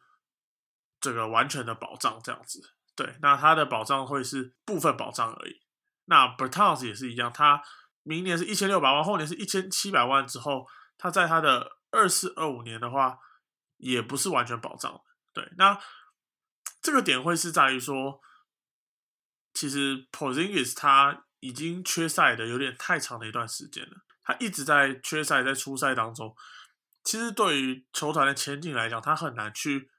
[1.01, 2.75] 这个完全的保障这样子。
[2.99, 5.61] 对，那他的保障会是部分保障而已。
[6.03, 7.63] 那 Bertans 也是一样，他
[8.03, 13.17] 明年是一千六百万，后年是一千七百万之后，他在他的二四二五年的话，
[13.77, 14.99] 也不是完全保障。
[15.33, 15.79] 对，那
[16.81, 18.19] 这个点会是在于说，
[19.53, 26.35] 其实 Porzingis 他已经缺赛的有点太长的一段时间了，他一直在缺赛，在初赛当中，
[27.05, 29.89] 其实对于球团的前景来讲，他很难去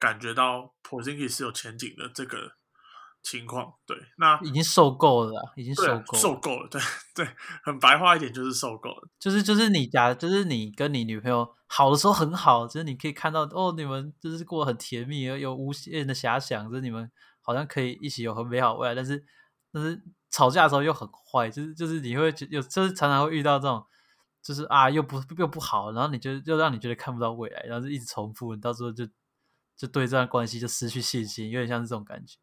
[0.00, 2.52] 感觉到 Porzingis 是有前景的这个
[3.22, 3.74] 情况。
[3.86, 6.80] 对，那已经受够了，已经受够了，受够了，对
[7.14, 7.28] 对，
[7.62, 9.08] 很白话一点就是受够了。
[9.18, 17.08] 就是就是你假，就是你跟你女朋友好的时候很好，就是你可以看到哦，你们就是过得很甜蜜，有有无限的遐想，就是你们
[17.42, 18.94] 好像可以一起有很美好未来。
[18.94, 19.22] 但是
[19.70, 23.84] 但是吵架的时候又很坏，就是就是你会觉有就是常常会遇到这种，
[24.42, 29.04] 就是啊又不又不好，然后你就又让你觉得看不到未来，然后就一直重复，你到时候就
[29.80, 32.36] 就对这段关系就失去信心，有点像是这种感觉。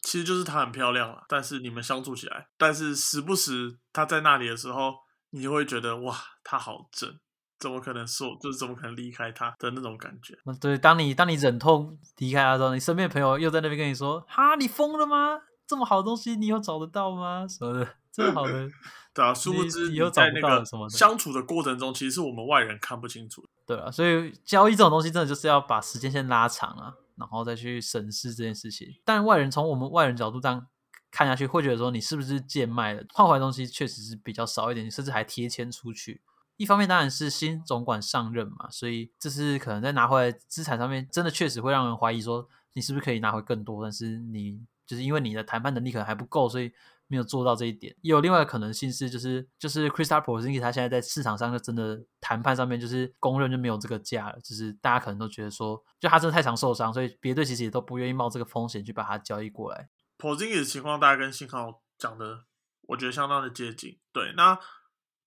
[0.00, 4.94] 其实就是她很漂亮了，但是你们相处起来，但是时不时她在那里的时候，
[5.30, 7.18] 你就会觉得哇，她好正，
[7.58, 10.38] 怎么可能说就是怎么可能离开她的那种感觉。
[10.44, 15.40] 那对，当你当你忍痛离开她的时候，你身边的朋友又在那边跟你说：“哈，你疯了吗？
[15.66, 17.44] 这么好的东西你有找得到吗？
[17.48, 18.70] 什么的，这么好的，
[19.16, 23.42] 对啊，殊不知以后在那个什么相处的过程中，其实是我们外人看不清楚。
[23.66, 28.88] 对啊。”所以交易这种东西真的就是要把时间线拉长啊，然后再去审视这件事情。
[29.06, 30.66] 但外人从我们外人角度这样
[31.10, 33.02] 看下去，会觉得说你是不是贱卖了？
[33.14, 36.20] 换回来的东西确实是比较少一点，甚至还贴签出去。
[36.58, 46.72] 一方面当然是新总管上任嘛，所以这是可能在拿回来资产上面，真的确实会让人怀疑说你是不是可以拿回更多，但是你就是因为你的谈判能力可能还不够，所以
[47.08, 47.94] 没有做到这一点。
[48.02, 59.88] 也有另外的可能性是，就是就是 c h r i s t a p Porzingis 他现在在市场上就真的谈判上面就是公认就没有这个价了，就是大家可能都觉得说，就他真的太常受伤，所以别队其实也都不愿意冒这个风险去把他交易过来。
[60.18, 62.44] p o r z i n g i 的情况大概跟信号讲的，
[62.82, 63.98] 我觉得相当的接近。
[64.12, 64.58] 对，那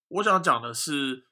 [0.07, 1.27] 我想讲的是，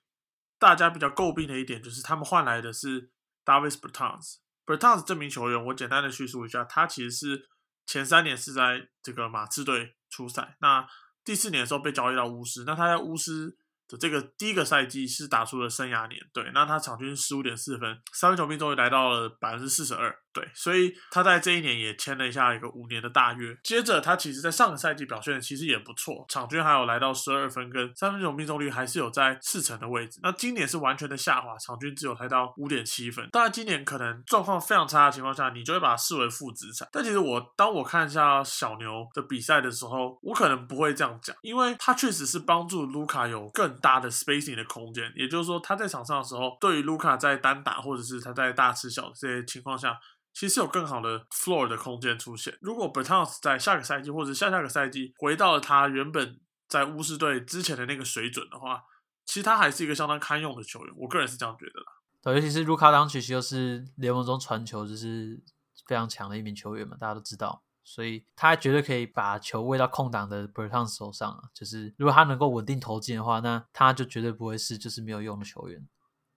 [0.60, 3.12] 大家比较诟病的一点就是他们换来的是
[3.44, 4.38] Davis Bertans。
[4.66, 7.50] Bertans 这名球员，我简单的叙述一下，他其实是
[7.86, 10.88] 前三年是在这个马刺队初赛，那
[11.24, 23.58] 第四年的时候被交易到巫师，那他在巫师的这个第一个赛季是打出了生涯年，对，那他场均十五点四分，三分球命中率来到了百分之四十二，对，所以他在这一年也签了一下一个五年的大约。
[23.64, 30.20] 接着他其实在上个赛季表现其实也不错，场均还有来到十二分，跟三分球命中率还是有在四成的位置。
[30.22, 33.28] 那今年是完全的下滑，场均只有来到五点七分。
[33.32, 36.88] 当然今年可能状况非常差的情况下，你就会把它视为负资产。
[36.92, 49.98] 但其实我当我看一下小牛的比赛的时候，我可能不会这样讲，因为他确实是帮助卢卡有更大的 spacing 的空间，也就是说他在场上的时候，对于卢卡在单打或者是他在大吃小这些情况下。
[50.38, 52.56] 其实有更好的 floor 的空间出现。
[52.62, 58.84] 如果 Bertans 在下个赛季或者下下个赛季回到了他原本在巫师队之前的那个水准的话，
[59.26, 60.94] 其实他还是一个相当堪用的球员。
[60.96, 61.88] 我个人是这样觉得啦。
[62.22, 65.42] 对，尤其是卢卡当曲又是联盟中传球就是
[65.88, 71.50] 非常强的一名球员嘛，大家都知道，所以他绝对可以把球喂到空档的 Bertans 手上啊。
[71.52, 75.88] 就是如果他能够稳定投进的话，那他就绝对不会是就是没有用的球员。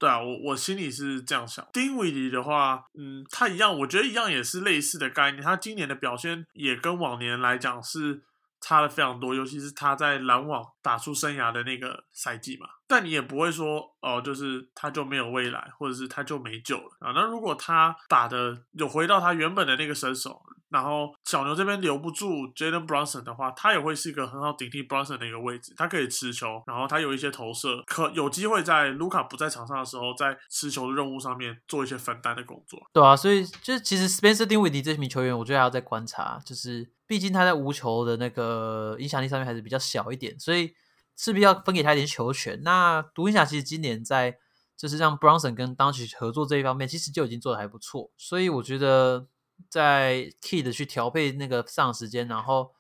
[0.01, 1.65] 对啊，我我心里是这样想。
[1.75, 5.43] 丁威迪的话，嗯，他一样，我觉得一样也是类似的概念。
[5.43, 8.23] 他今年的表现也跟往年来讲是
[8.63, 12.67] 差了非常多，尤其是他在篮网打出生涯的那个赛季嘛。
[12.87, 17.13] 但你也不会说哦、就是他就没有未来，或者是他就没救了啊。
[17.15, 25.75] 那如果他打的有回到他原本的那个身手，然后小牛这边留不住 Jalen Brunson 的话，他也会是一个很好顶替 Brunson 的一个位置。
[25.77, 32.81] 他可以持球，然后他有一些投射，可有机会在卢卡不在场上的时候，在持球的任务上面做一些分担的工作。
[32.93, 40.73] 对啊，所以就其实 Spencer d i n w i d d 这名球员，我觉得还要再观察，就是毕竟他在无球的那个影响力上面还是比较小一点，所以
[41.21, 42.63] 势必要分给他一点球权。
[42.63, 44.39] 那独行侠其实今年在
[44.75, 49.27] 就是让 Bronson 跟 d o n c i 合作这一方面，其实就已经做的还不错，所以我觉得
[49.69, 52.73] 在 Kid 去调配那个上场时间，然后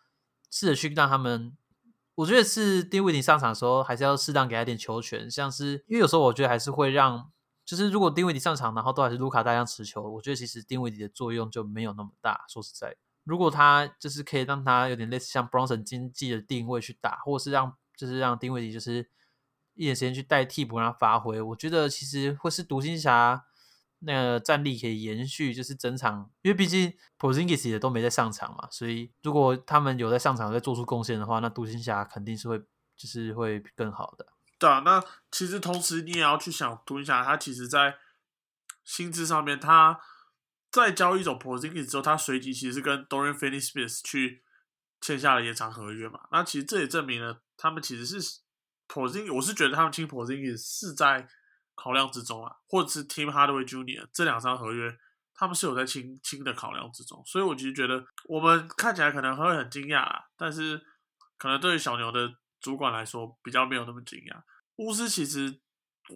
[0.50, 1.55] 试着去让他们。
[2.16, 7.31] 我觉得是丁威迪上场的时候，还是要适当给他点球权，像是因为有时候我觉得还是会让，
[7.64, 12.44] 就是如果丁威迪上场，然后都还是卢卡大量持球，我觉得其实丁威迪的作用就没有那么大。
[12.46, 19.11] 说实在，如果他就是可以让他有点类似像 Bronson 经济的定位去打，或者是让就是让丁威迪就是
[19.75, 23.45] 一点时间去代替补让他发挥，我觉得其实会是独行侠
[23.99, 32.59] 那个战力可以延续，就是整场，因为毕竟 Porzingis 也都没在上场嘛，所以如果他们有在上场，有在做出贡献的话，那独行侠肯定是会
[32.97, 34.27] 就是会更好的。
[34.59, 37.97] 对啊，那其实同时你也要去想，独行侠他其实在
[38.85, 40.01] 薪资上面，他
[40.71, 44.43] 在交易走 Porzingis 之后，他随即其实跟 Dorian Finney-Smith 去
[45.01, 46.21] 签下了延长合约嘛。
[46.33, 48.40] 那其实这也证明了他们其实是
[48.88, 51.29] ，posing，我是觉得他们签 posing 是在
[51.75, 54.09] 考量之中啊，或者是 Tim Hardaway Jr.
[54.14, 54.96] 这两张合约，
[55.35, 60.81] 他们是有在清清的考量之中，所以我其实觉得我们看起来可能会很惊讶啦，但是
[61.37, 64.42] 可能对于小牛的主管来说比较没有那么惊讶。
[64.77, 65.61] 巫师其实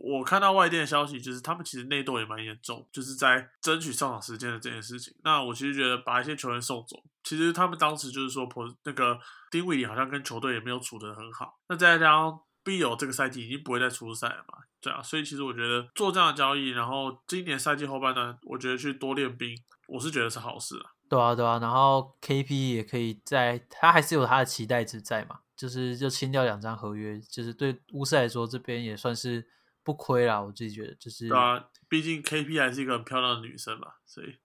[0.03, 5.15] 我看到外电的消息，就是他们其实内斗也蛮严重，就是在争取上场时间的这件事情。
[5.23, 8.49] 那我其实觉得把一些球员送走，其实他们当时就是说，
[8.85, 9.19] 那个
[9.51, 11.59] 丁威迪好像跟球队也没有处得很好。
[11.69, 20.91] 那再加上 B 友这个赛季已经不会再出赛了嘛，对啊，所以其实我觉得做这样的交易，然后今年赛季后半段，我觉得去多练兵，我是觉得是好事啊。
[21.09, 29.47] 对啊，对啊，然后 KP 也可以在，他还是有他的期待值在嘛，就是就清掉两张合约，就是对乌斯来说这边也算是。
[29.85, 31.29] 不亏啦，我自己觉得就是。
[31.29, 34.37] 对啊，毕竟 KP 还是一个很漂亮的女生嘛，所以。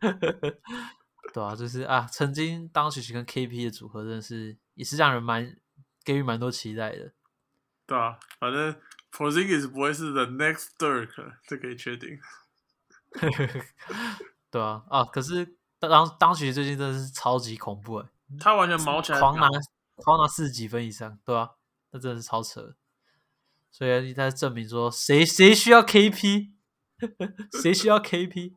[1.34, 5.54] 对啊，就是啊，曾经当曲曲跟 KP 的组合，真的是也是让人蛮
[6.04, 7.12] 给予蛮多期待的。
[7.84, 8.74] 对啊，反正
[9.12, 12.18] Porzingis 不会是 The Next Dirk，这可以确定。
[14.50, 18.08] 对啊，啊，可是当当时最近真的是超级恐怖哎，
[18.40, 19.48] 他完全毛起来，狂拿
[19.96, 21.50] 狂拿四十几分以上，对啊，
[21.90, 22.76] 那真的是超扯。
[23.76, 26.48] 所以他证明说，谁谁需要 KP，
[27.60, 28.54] 谁需要 KP。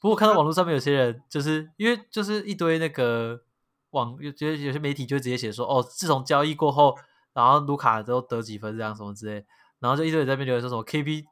[0.00, 3.42] 不过看到网络上面有些人，就是因为就是一堆那个
[3.90, 6.96] 网，觉得有些媒体就直接写说，哦，自从交易过后，
[7.34, 9.44] 然后卢卡都得几分这样什么之类，
[9.78, 11.24] 然后就一堆人在那边留言说什么 KP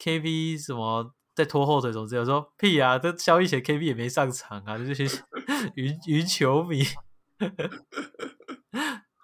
[0.00, 5.04] KP 什么在拖后腿什么之类，我说屁啊，这交易前 KP 也没上场啊，这些
[5.76, 6.82] 云云球迷。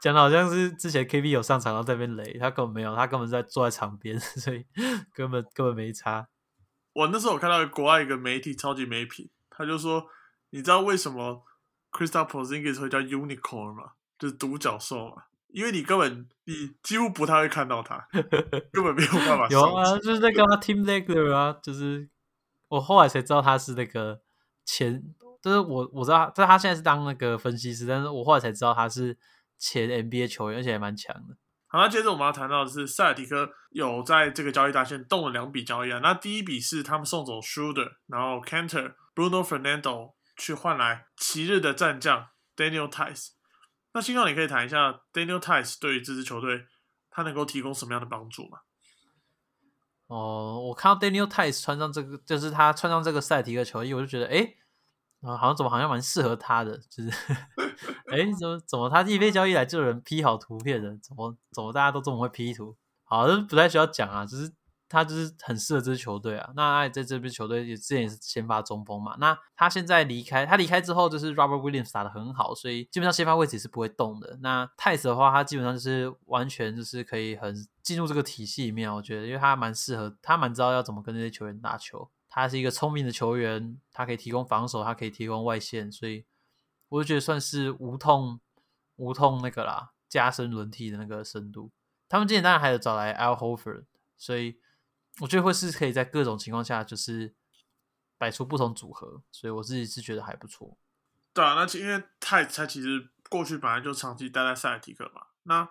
[0.06, 4.64] 讲的好像是之前 K B 有上场然后在那边雷，他根本没有，他根本在坐在场边， 所以
[5.12, 6.28] 根本根本没差。
[6.92, 10.06] 我那时候我看到国外一个媒体超级媒体，他就说
[10.50, 11.42] ：“你知道为什么
[11.90, 13.94] Crystal Porzingis 会叫 Unicorn 吗？
[14.16, 18.06] 就是独角兽嘛，因为你根本你几乎不太会看到他，
[18.72, 19.48] 根本没有办法。
[19.50, 22.08] 有啊，就是那个 Team Legler 啊，就是
[22.68, 24.20] 我后来才知道他是那个
[24.64, 25.02] 前，
[25.42, 29.18] 就是我我知道，但他现在是当那个分析师，但是我后来才知道他是。
[29.58, 31.36] 前 NBA 球员，而且还蛮强的。
[31.68, 35.98] 好，那接着我们要谈到的是，塞尔提克有在这个交易大线动了两笔交易啊。
[36.02, 43.30] 那第一笔是他们送走 Schroeder，然后 Cantor、Bruno Fernando 去换来奇日的战将 Daniel Tice。
[43.92, 46.66] 那新浩，你可以谈一下 Daniel Tice 对于这支球队
[47.10, 48.58] 他能够提供什么样的帮助吗？
[50.06, 54.54] 哦，我看到 Daniel Tice 穿上这个，就是他穿上这个塞尔提克球衣，我就觉得，哎。
[55.22, 57.10] 啊，好像怎么好像蛮适合他的，就是，
[58.10, 62.76] 哎，怎么怎么他一飞交易来就有人 P 好图片的，怎么怎么大家都这么会 P 图？
[63.04, 64.52] 好，这不太需要讲啊，就是
[64.88, 66.52] 他就是很适合这支球队啊。
[66.54, 69.16] 那在这支球队也之前也是先发中锋嘛。
[69.18, 74.38] 那他现在离开，他离开之后就是 Robert Williams 打的很好，所以基本上先发位置是不会动的。
[74.42, 82.10] 那泰斯的话，他基本上就是完全就是可以很进入这个体系里面，我觉得，因为他蛮适合，他蛮知道要怎么跟这些球员打球。
[82.36, 86.26] 他是一个聪明的球员，他可以提供防守，他可以提供外线，所以
[86.90, 88.38] 我就觉得算是无痛
[88.96, 91.72] 无痛那个啦，加深轮替的那个深度。
[92.10, 93.86] 他们今年当然还有找来 Al Hofer，
[94.18, 94.60] 所以
[95.20, 97.34] 我觉得会是可以在各种情况下就是
[98.18, 100.76] 摆出不同组合，所以我自己是觉得还不错。
[101.32, 105.66] 对啊，那因为泰他其实过去本来就长期待在塞尔提克嘛，那。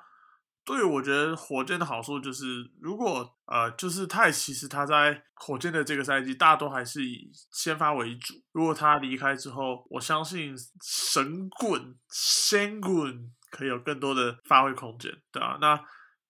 [0.65, 8.34] 对，我觉得火箭的好处就是，如果呃，就是泰其实他在火箭的这个赛季，大多还是以先发为主。
[8.51, 15.80] 如果他离开之后，我相信神棍、仙棍可以有更多的发挥空间，对啊，那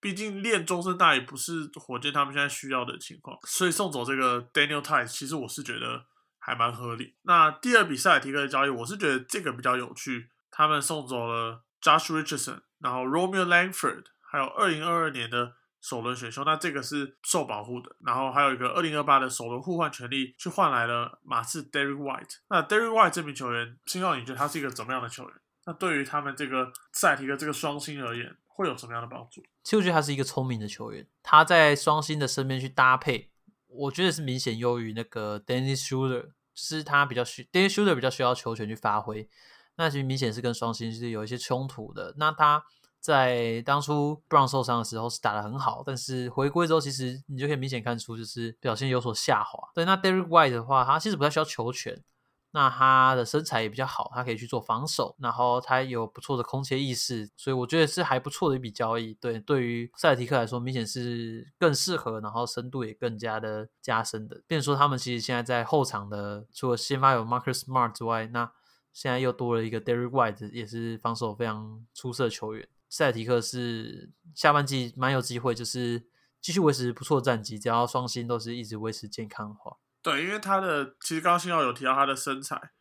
[0.02, 6.04] 毕竟练终身大也不是火箭他们现在需要的情况，所以送走这个 Daniel Tyce 其实我是觉得
[6.40, 7.16] 还蛮合理。
[7.22, 14.04] 那第二笔塞尔提克的交易，我是觉得这个比较有趣，他们送走了 Josh Richardson，然后 Romeo Langford。
[14.36, 17.96] 还有二零二二年的首轮选秀，那这个是受保护的。
[18.06, 22.40] 然后还有一个二零二八的首轮互换权利，去换来了马刺 Derek White。
[22.50, 25.34] 那 Derek White 这名球员，青奥你觉得他是一个怎么样的球员？
[25.66, 29.42] 那对于他们这个赛提的这个双星而言，会有什么样的帮助？
[29.64, 33.32] 其实我觉得他是一个聪明的球员，他在双星的身边去搭配，
[33.68, 39.30] 我觉得是明显优于那个 Dennis Schroeder，就是他比较需 Dennis Schroeder 比较需要球权去发挥，
[39.78, 42.16] 那其实明显是跟双星是有一些冲突的。
[42.18, 42.66] 那他。
[43.06, 49.70] 在当初 Brown 受伤的时候是打的很好，但是回归之后，其实你就可以明显看出就是表现有所下滑。
[49.76, 52.02] 对，那 Derek White 的话，他其实不太需要球权，
[52.50, 59.14] 那他的身材也比较好，他可以去做防守，然后他有不错的空切意识，所以我觉得是还不错的一笔交易。
[59.14, 64.42] 对，对于塞尔提克来说，明显是更适合，然后深度也更加的加深的。
[64.48, 68.52] 变说他们其实现在在后场的，除了先发有 Marcus Smart 之外，那
[68.92, 72.68] 现在又多了一个 Derek White，也是防守非常出色的球员。
[72.90, 76.08] 塞提克是下半季蛮有机会，就是
[76.40, 79.78] 继续维持不错战绩，只要双星都是一直维持健康的话。
[80.02, 82.72] 对，因为他的其实刚刚信号有提到他的身材，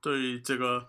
[0.00, 0.88] 对于这个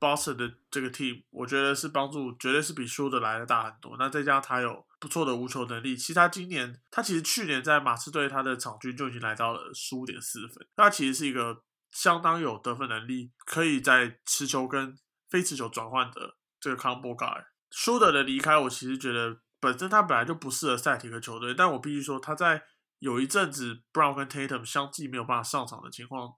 [0.00, 3.96] Boston 的这个 team，我觉得是帮助绝对是比输的来的大很多。
[3.96, 14.98] 那再加上他有不错的无球能力，其实他今年他其实去年在马刺队他的场均就已经来到了十五点四分，他其实是一个相当有得分能力，可以在持球跟
[15.30, 17.44] 非持球转换的这个 combo guy。
[17.76, 22.62] 舒德的离开，我其实觉得本身他本来就不适合赛提克球队，但我必须说他在
[23.00, 26.34] 有一阵子 Brown 跟 Tatum 相继没有办法上场的情况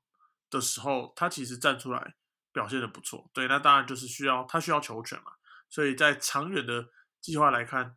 [0.48, 2.14] 的时候，他其实站出来
[2.54, 3.30] 表现的不错。
[3.34, 5.32] 对，那当然就是需要他需要球权嘛，
[5.68, 6.88] 所以在长远的
[7.20, 7.94] 计划来看，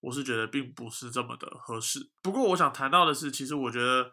[0.00, 2.10] 我是觉得并不是这么的合适。
[2.20, 4.12] 不过我想谈到的是，其实我觉得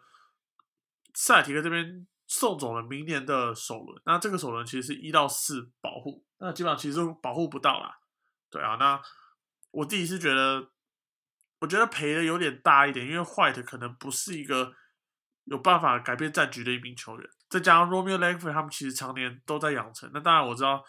[1.14, 7.98] 赛提克这边送走了明年的首轮，那这个首轮其实是一到四保护，那基本上其实保护不到啦。
[8.50, 9.00] 对啊，那
[9.70, 10.70] 我自己是觉得，
[11.60, 14.72] 我觉得赔的有点大一点，因为 White 可能不是一个
[15.44, 20.10] 有办法改变战局的一名球员，再加上 Romeo Langford 他们其实常年都在养成。
[20.14, 20.84] 那当然我知道，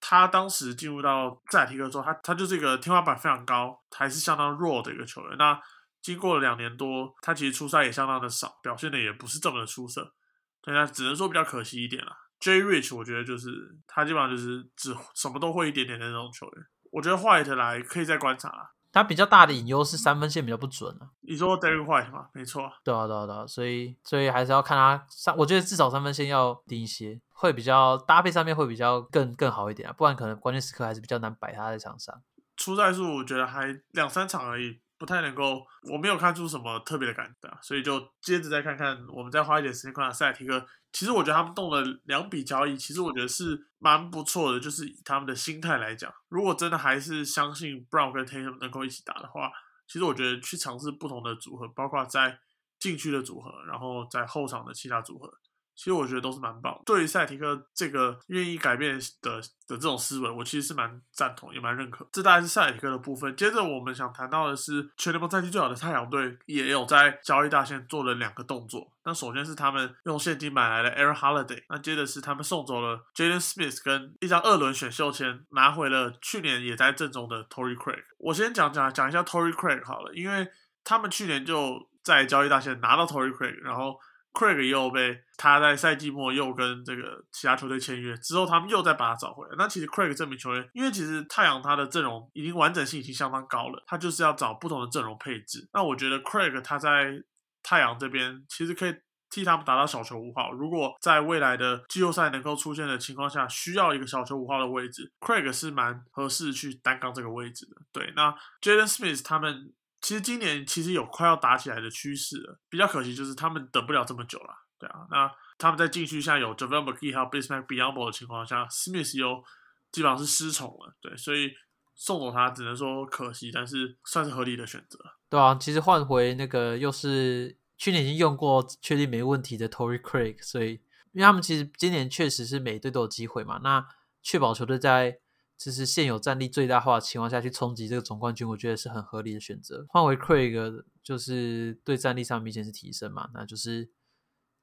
[0.00, 5.36] 他当时进入到塞提克之后，他他就是一个天花板非常高，还是相当弱的一个球员。
[5.38, 5.60] 那
[6.00, 10.14] 经过了两年多，他其实出赛也相当的少，表现的也不是这么的出色，
[10.62, 12.12] 对啊，只能说比较可惜一点了。
[12.40, 13.50] J Rich 我觉得就是
[13.86, 16.64] 他基本上就是只什么都会一点点的那种球员。
[16.92, 21.10] 我觉得 White 来可以再观察，他比较大的隐忧是三分线比较不准啊。
[21.20, 22.28] 你说 Derek White 吗？
[22.32, 32.14] 没错，对啊，对啊，对啊，所以所以还是要看他三，我觉得至少三分线要低一些，会比较搭配上面会比较更更好一点啊，不然可能关键时刻还是比较难摆他在场上。
[32.56, 34.80] 出赛数我觉得还两三场而已。
[34.98, 40.66] 不太能够，我没有看出什么特别的感觉，所以就接着再看看，我们再花一点时间观察塞提克。
[40.90, 44.58] 其实我觉得他们动了两笔交易，其实我觉得是蛮不错的。
[44.58, 49.52] 就是以他们的心态来讲，如果真的还是相信 Brown 跟 Tatum 能够一起打的话，
[49.86, 52.40] 其实我觉得去尝试不同的组合，包括在
[52.78, 55.32] 禁区的组合，然后在后场的其他组合。
[55.78, 56.76] 其实我觉得都是蛮棒。
[56.84, 62.04] 对于赛提克这个愿意改变的的这种思维，我其实是蛮赞同，也蛮认可。
[62.10, 63.36] 这大概是赛提克的部分。
[63.36, 68.90] 接着我们想谈到的是，全联盟战绩最好的太阳队也有在交易大线做了两个动作。
[69.04, 78.02] 那首先是他们用现金买来了 Air Holiday，那接着是他们送走了 Jaden Smith 跟一张二轮选秀签，拿回了去年也在阵中的 Tory Craig。
[78.18, 80.48] 我先讲讲讲一下 Tory Craig 好了，因为
[80.82, 83.96] 他们去年就在交易大线拿到 Tory Craig，然后。
[84.38, 89.56] Craig 又被他在赛季末又跟这个其他球队签约之后，他们又再把他找回来。
[89.58, 95.68] 那其实 Craig 这名球员，因为其实太阳他的阵容已经完整性已经相当高了，他就是要找不同的阵容配置。
[95.72, 97.20] 那我觉得 Craig 他在
[97.64, 98.94] 太阳这边其实可以
[99.28, 100.52] 替他们打到小球五号。
[100.52, 107.72] 如果在未来的季后赛能够出现的情况下，需要一个小球五号的位置，Craig 是蛮合适去担纲这个位置的。
[107.92, 108.32] 对，那
[108.62, 109.72] Jaden Smith 他们。
[110.08, 115.06] 其实今年其实有快要打起来的趋势了，比较可惜就是他们等不了这么久了，对啊。
[115.10, 119.44] 那他们在禁区下有 Javel McGee 还有 Bismack Biyombo 的情况下，Smith 又
[119.92, 121.50] 基本上是失宠了，对，所以
[121.94, 124.98] 送走他只能说可惜，但是算是合理的选择。
[125.28, 130.70] 对啊，其实换回那个又是去年已经用过、确定没问题的 Tory Craig，所以
[131.12, 133.86] 因为他们其实今年确实是每队都有机会嘛，那
[134.22, 135.20] 确保球队在。
[135.58, 139.84] 就是现有战力最大化的情况下去冲击这个总冠军，我觉得是很合理的选择。
[139.88, 143.28] 换回 Craig，就是对战力上明显是提升嘛。
[143.34, 143.90] 那就是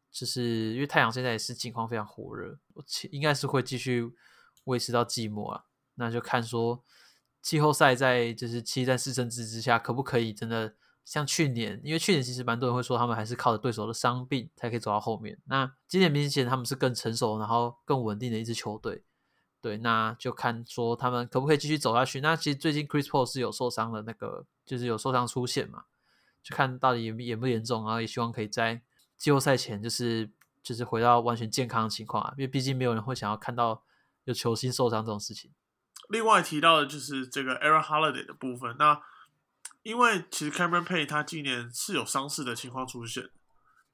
[0.10, 2.58] 就是因为太阳现在也是近况非常火热，
[3.12, 4.10] 应该是会继续
[4.64, 5.66] 维持到季末啊。
[5.96, 6.82] 那就看说
[7.42, 11.82] 季后赛在就是七战四胜制之下，可不可以真的像去年？
[11.84, 15.38] 因为去年其实蛮多人会说他们还是靠着对手的伤病才可以走到后面。
[15.48, 19.04] 那今年明显他们是更成熟，然后更稳定的一支球队。
[19.66, 22.22] 对，那就看说他们可不可以继续走下去。
[22.22, 25.86] 那其实最近 Chris Paul 是有受伤的，那个就是有受伤出现嘛，
[26.44, 28.80] 就看到底严严不严重，然后也希望可以在
[29.18, 30.30] 季后赛前就是
[30.62, 33.82] 就是回到完全健康的情况啊，因为毕竟没有人会想要看到
[34.26, 35.50] 有球星受伤这种事情。
[36.10, 39.02] 另外提到的就是这个 Aaron Holiday 的部分，那
[39.82, 43.32] 因为其实 Cameron Payne 他今年是有伤势的情况出现。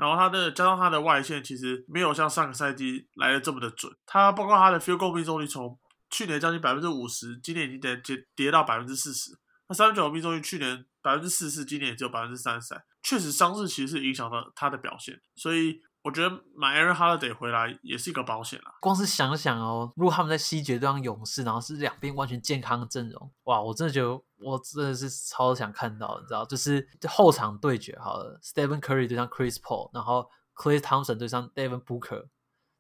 [0.02, 5.80] 然后他的加上他的外线其实没有像上个赛季来的这么的准，他包括他的 field goal 命中率从
[6.10, 9.30] 去年将近百分之五十，今年已经跌跌跌到百分之四十。
[9.70, 15.80] 那三分球命中率去年百分之四十，今年也只有百分之三十三，确实伤势其实是影响到他的表现，所以。
[16.04, 18.74] 我觉得买 Aaron Holiday 回来也是一个保险啦。
[18.82, 23.62] 光是想想哦，如果他们在西决对上勇士，然后是两边完全健康的阵容，哇！
[23.62, 32.28] 我真的觉得我真的是超想看到，你知道，就是后场对决好了，Stephen Curry 对上 Chris Paul，然后 Clay Thompson 对上 Devin Booker，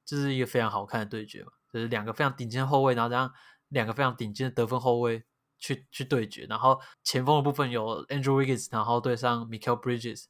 [0.05, 1.51] 这是一个非常好看的对决嘛。
[1.71, 3.31] 就是两个非常顶尖后卫，然后这样
[3.69, 5.23] 两个非常顶尖的得分后卫
[5.57, 10.25] 去去对决，然后前锋的部分有 Andrew Wiggins，然后对上 Michael Bridges，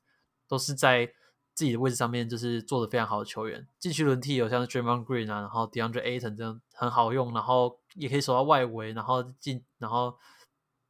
[0.48, 1.14] 都是在。
[1.54, 3.68] 自己的位置上面就是做的非常好的球员。
[3.78, 10.18] 禁区轮替有像 Draymond Green 啊，然后 DeAndre Ayton 这样很好用，然后也可以守到外围，然后进，然后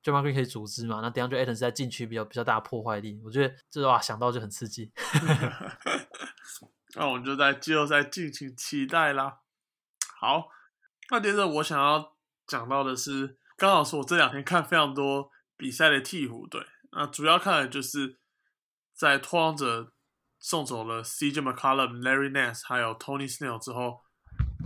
[0.04, 4.92] Draymond Green 可以组织嘛，那 DeAndre Ayton 是在禁区比较比较大的破坏力，我觉得这哇想到就很刺激。
[6.96, 9.40] 那我们就在季后赛敬请期待啦。
[10.20, 10.50] 好，
[11.10, 18.20] 那接着我想要讲到的是，刚好是我这两天看非常多比赛的鹈鹕队，那主要看的就是
[18.94, 19.94] 在拓荒者
[20.40, 24.02] 送走了 CJ McCollum、Larry Nance 还有 Tony Snell 之后，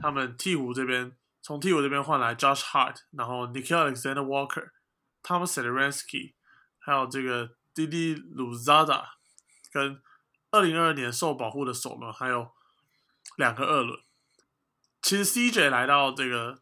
[0.02, 4.70] 他们鹈鹕这边从鹈鹕这边换来 Josh Hart，然后 Nickeil Alexander Walker、
[5.26, 6.34] Thomas Satoransky，
[6.78, 9.06] 还有这个 Didi Luzada
[9.72, 10.00] 跟
[10.52, 12.54] 二零二二年受保护的首轮，还有
[13.36, 14.00] 两个二轮。
[15.02, 16.62] 其实 CJ 来到这个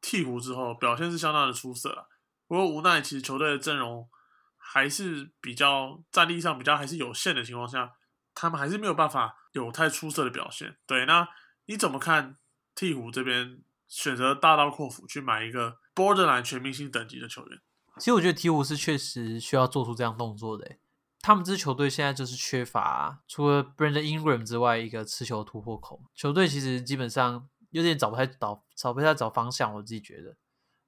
[0.00, 2.06] 鹈鹕之后，表现是相当的出色啊。
[2.46, 4.08] 不过无奈，其实球队的阵容
[4.56, 7.92] 还是比较战力上比较还是有限的情况下，
[8.34, 10.78] 他们还是没有办法有太出色的表现。
[10.86, 11.28] 对，那
[11.66, 12.38] 你怎么看
[12.74, 17.60] 鹈鹕这边选择大刀阔斧去买一个 Borderline 全明星等级的球员？
[17.98, 20.76] 其实我觉得鹈鹕是确实需要做出这样动作的。
[21.20, 26.02] 他们这支球队现在就是缺乏除了 Brandon Ingram 之外一个持球突破口。
[26.14, 27.48] 球队其实基本上。
[27.72, 30.36] 有点找不太找找不太找方向，我自己觉得。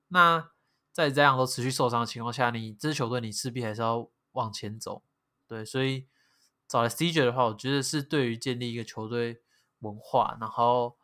[0.08, 0.50] 那
[0.92, 5.02] 在这样都持续受伤的情况下，你这支球队你势必还是要往前走，
[5.48, 5.64] 对。
[5.64, 6.06] 所以
[6.68, 9.40] 找来 CJ 的话，我觉得是对于建立一个球队
[9.78, 10.98] 文化，然后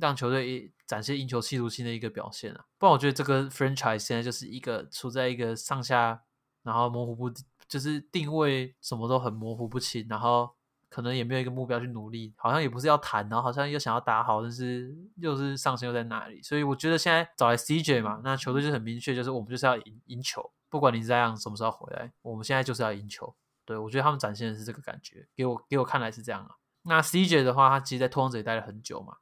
[0.00, 2.64] 让球队展现赢球企图心的一个表现啊。
[2.78, 6.22] 不然我觉得这个 franchise 现在就是一个处在一个上下，
[6.64, 7.30] 然后模糊不
[7.68, 10.56] 就是定位什么都很模糊不清，然后。
[10.90, 16.40] 可能也没有一个目标去努力，好像也不是要谈，然后好像又想要打好，但是又是上限又在哪里？
[16.40, 23.36] 所以我觉得现在找来 CJ 嘛，那球队就很明确，就是我们就是要赢赢球，不管你这样什么时候回来，我们现在就是要赢球。
[23.66, 26.56] 对我觉得他们展现的是这个感觉，给我给我看来是这样啊。
[26.84, 29.18] 那 CJ 的话，他其实在拓荒者也待了很久嘛。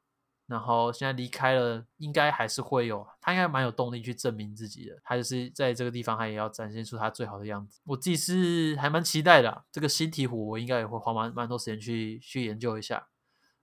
[0.46, 4.96] 然后现在离开了，应该还是会有，他应该蛮有动力去证明自己的。
[5.02, 7.80] 他就是在这个地方，他也要展现出他最好的样子。
[7.84, 13.08] 我自己是还蛮期待的，这个新鹈鹕我应该也会花蛮蛮多时间去去研究一下。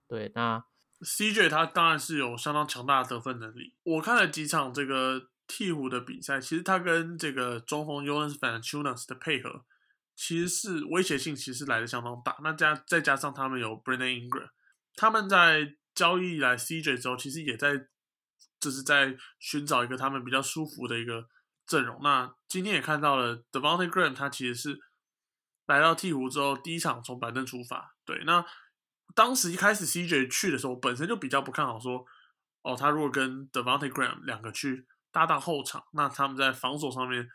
[0.06, 0.62] 对，那
[1.00, 3.74] CJ 他当然是有相当强大的得分能力。
[3.84, 9.64] 我看了几场这个鹈鹕的比赛，其实他跟这个中锋 Jonas v a n c h u n a s 的配合，
[10.14, 12.36] 其实是威胁性其实来的相当大。
[12.42, 14.50] 那加再加上他们有 Brandon Ingram，
[14.94, 17.86] 他们在交易来 CJ 之后，其实也在
[18.60, 21.28] 就是在寻找一个他们比较舒服的一个
[21.66, 22.00] 阵容。
[22.02, 24.78] 那今天也看到了 Devonte Graham，他其实是
[25.66, 27.94] 来到鹈鹕之后第一场从板凳出发。
[28.04, 28.44] 对，那
[29.14, 32.04] 当时一开始 CJ 去的时候，本身就比较不看好，说
[32.62, 37.28] 哦，他如果跟 Devonte Graham 两个去搭档后场，那他们在防守上面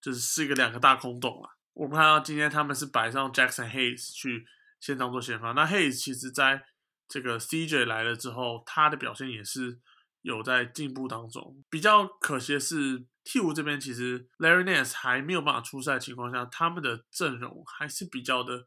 [0.00, 1.48] 就是是一个两个大空洞了。
[1.72, 4.46] 我们看到今天他们是摆上 Jackson Hayes 去
[4.80, 6.62] 先当做先发，那 Hayes 其实在
[7.08, 9.80] 这个 CJ 来了之后，他的表现也是
[10.22, 11.64] 有在进步当中。
[11.70, 18.64] 比较可惜的是，T 五这边其实 Larry Nance 还没有办法出赛的情况下，他们的阵容还是比较的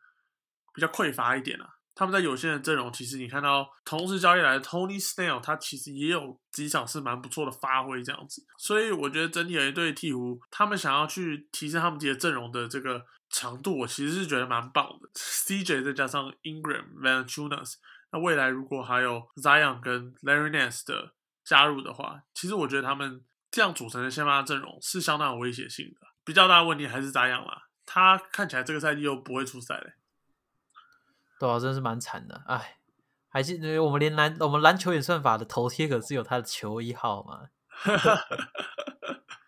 [0.73, 1.67] 比较匮乏一点啊。
[1.93, 8.43] 他们在有限的阵容，其实你看到同时交易来的 Tony Snell，他其实也有几场是蛮不错的发挥这样子。
[8.57, 15.09] 所以我觉得整体而言，对鹈鹕他们想要去提升他们自己的阵容的这个强度，我其实是觉得蛮棒的。
[15.13, 17.73] CJ 再加上 Ingram、Van Chunas。
[18.11, 26.07] 那未来如果还有 Zion 跟 Larry Nance 的加入的话，其实我觉得他们这样组成的先发阵容是相当有威胁性的。
[26.23, 29.93] 比较大的问题还是 Zion 啦，他看起来这个赛季又不会出赛嘞。
[31.39, 32.43] 对啊，真是蛮惨的。
[32.45, 32.77] 哎，
[33.29, 37.49] 还记得我们连篮我们篮球演算法的头贴可是有他的球衣号嘛？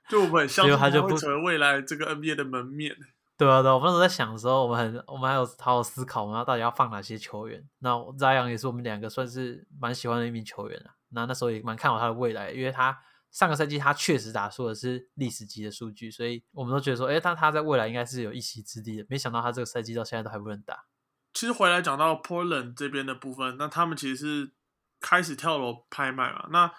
[0.10, 2.96] 就我们很相信他会成为未来这个 NBA 的门面。
[3.36, 7.68] 对啊，对，我们那时候在想的时候，我们很，我们还有好好思考，我们要到底要放哪些球员。
[7.80, 10.94] 那 Zion 也是我们两个算是蛮喜欢的一名球员啊。
[11.10, 12.96] 那那时候也蛮看好他的未来，因为他
[13.32, 19.06] 上个赛季他确实打出的是历史级的数据，所以我们都觉得说，哎，他他在未来应该是有一席之地的。
[19.10, 20.86] 没想到他这个赛季到现在都还不能打。
[21.34, 24.52] 其实回来讲到 Portland 这边的部分，那他们其实是
[25.00, 26.48] 开始跳楼拍卖嘛。
[26.52, 26.72] 那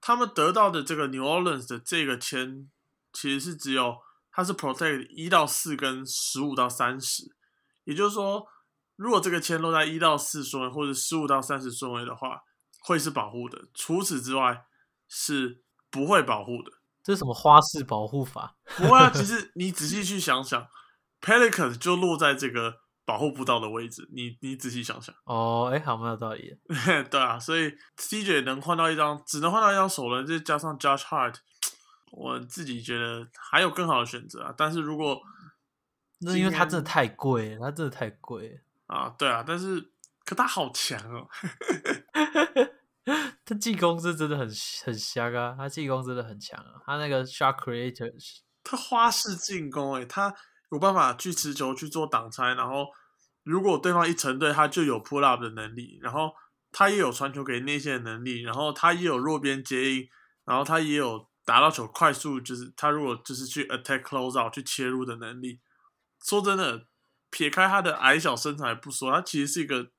[0.00, 2.70] 他们得到的这个 New Orleans 的这个签，
[3.12, 3.98] 其实是只有。
[4.32, 7.24] 它是 protect 一到四跟十五到三十，
[7.84, 8.46] 也就是说，
[8.96, 12.40] 如果这个签落在一到四顺位或者十五到三十顺位的话，
[12.82, 13.58] 会是保护的。
[13.74, 14.64] 除此之外
[15.08, 16.70] 是不会保护的。
[17.02, 18.56] 这是什么花式保护法？
[18.76, 20.66] 不会啊，其实 你仔细去想想
[21.20, 22.74] ，Pelicans 就落在这个
[23.04, 24.08] 保护不到的位置。
[24.14, 25.14] 你你仔细想想。
[25.24, 26.54] 哦，哎，好，没有道理。
[27.10, 31.36] 对啊，所以 CJ 能换到一张，只能换到一张首轮，再加上 Judge Hart。
[32.10, 35.20] 我自己觉得还有更好的选择啊，但是如果
[36.20, 38.60] 那因为它真的太贵，它真的太贵。
[38.86, 39.80] 啊，对啊，但是
[40.24, 41.28] 可他好强哦，
[43.44, 44.46] 他进攻是真的很
[44.84, 48.12] 很香啊，他进攻真的很强啊，他那个 shot creator，
[48.64, 50.34] 他花式进攻，诶，他
[50.72, 52.88] 有办法去持球去做挡拆，然后
[53.44, 56.32] 如果对方一成队，他就有 pull up 的能力，然后
[56.72, 60.08] 他也有传球给内线的能力，然后他也有弱边接应，
[60.44, 65.60] 然后他也有打到球快速，就是他如果就是去 attack close out 去切入的能力。
[66.24, 66.86] 说真的，
[67.30, 69.90] 撇开他的矮小身材不说，他其实是一个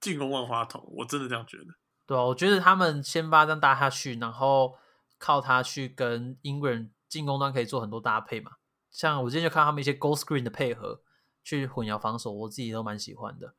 [0.00, 1.66] 进攻万花筒，我真的这样觉得。
[2.06, 4.76] 对啊，我觉得他们先把这样搭下去，然后
[5.18, 8.52] 靠他去跟英国人进攻端可以做很多搭配嘛。
[8.90, 11.02] 像我之前就看他们一些 goal screen 的配合，
[11.44, 13.54] 去混淆防守，我自己都蛮喜欢的，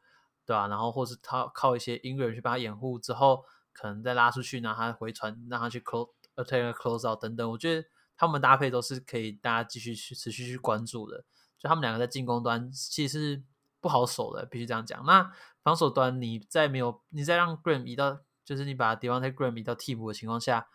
[0.46, 0.68] 对吧？
[0.68, 7.52] 然后或是他靠一些英国人去帮他掩护之后，可能再拉出去，让他回传，让他去 close attack close out 等等。
[7.52, 11.26] 我觉得他们搭配都是可以大家继续去持续去关注的。
[11.58, 13.44] 就他们两个在进攻端其实
[13.80, 15.06] 不好守的，必须这样讲。
[15.06, 15.32] 那
[15.64, 20.68] 防守端，你在没有你在让 Graham 移到，就是你把 d e v o n t Graham 移到替补的情况下，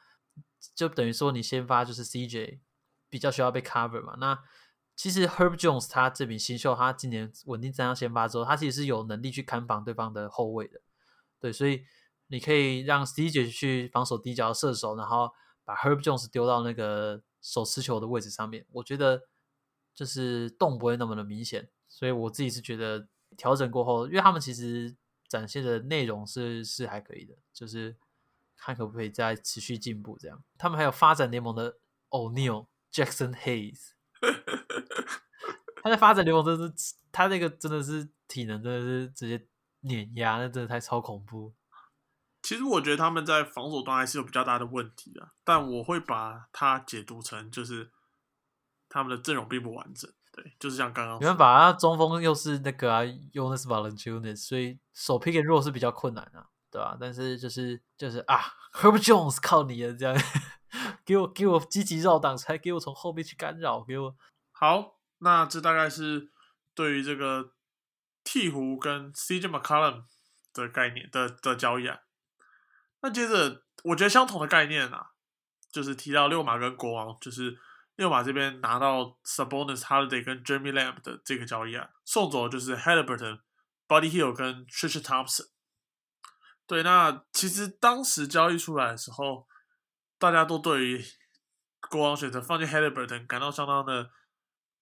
[0.74, 2.60] 就等于说你先发就是 CJ
[3.10, 4.14] 比较需要被 cover 嘛。
[4.18, 4.38] 那
[4.94, 10.80] 其实 Herb Jones 他这名新秀，他今年稳定站上先发之后，他其实是有能力去看防对方的后卫的。
[11.40, 11.84] 对，所以
[12.28, 15.32] 你可以让 CJ 去防守低角射手，然后
[15.66, 18.64] 把 Herb Jones 丢到那个手持球的位置上面。
[18.72, 19.28] 我觉得。
[19.96, 24.94] 就是动不会那么的明显，所以我自己是觉得调整过后，因为他们其实
[25.26, 27.96] 展现的内容是是还可以的，就是
[28.58, 30.44] 看可不可以再持续进步这样。
[30.58, 31.78] 他们还有发展联盟的
[32.10, 33.92] O'Neal Jackson Hayes，
[35.82, 39.46] 他在发展联盟真是他那个真的是体能真的是直接
[39.80, 41.54] 碾压，那真的太超恐怖。
[42.46, 47.90] 其实我觉得他们在防守端还是有比较大的问题啊，但我会把它解读成就是。
[48.88, 56.96] 他们的阵容并不完整，对，就是像刚刚没办法啊，中锋又是那个啊，Jonas Valanciunas，所以手 pick and roll 是比较困难啊，对吧？
[56.98, 58.38] 但是就是就是啊
[58.74, 60.16] ，Herb Jones 靠你了，这样
[61.04, 64.16] 给我给我积极绕挡才给我从后面去干扰，给我
[64.52, 65.00] 好。
[65.18, 66.30] 那这大概是
[66.72, 67.50] 对于这个
[68.24, 70.04] 鹈鹕跟 CJ McCollum
[70.54, 71.98] 的概念的的交易啊。
[73.06, 75.12] 那接着我觉得相同的概念啊，
[75.70, 77.56] 就是提到六马跟国王，就是。
[77.96, 83.40] 六马这边拿到 Sabonis、Holiday 跟 Jeremy Lamb 的这个交易案，送走就是 Halliburton、
[83.88, 85.46] Body Hill 跟 Trisha Thompson。
[86.66, 89.48] 对，那其实当时交易出来的时候，
[90.18, 91.02] 大家都对于
[91.88, 94.10] 国王选择放进 Halliburton 感到相当的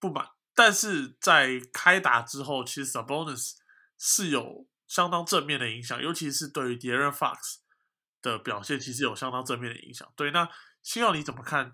[0.01, 0.31] 不满。
[0.53, 3.53] 但是在开打之后，其实 Sabonis
[3.97, 7.59] 是有相当正面的影响，尤其是对于 De'Aaron Fox
[8.33, 10.07] 的表现，其实有相当正面的影响。
[10.17, 10.49] 对，那
[10.83, 11.73] 星耀你怎么看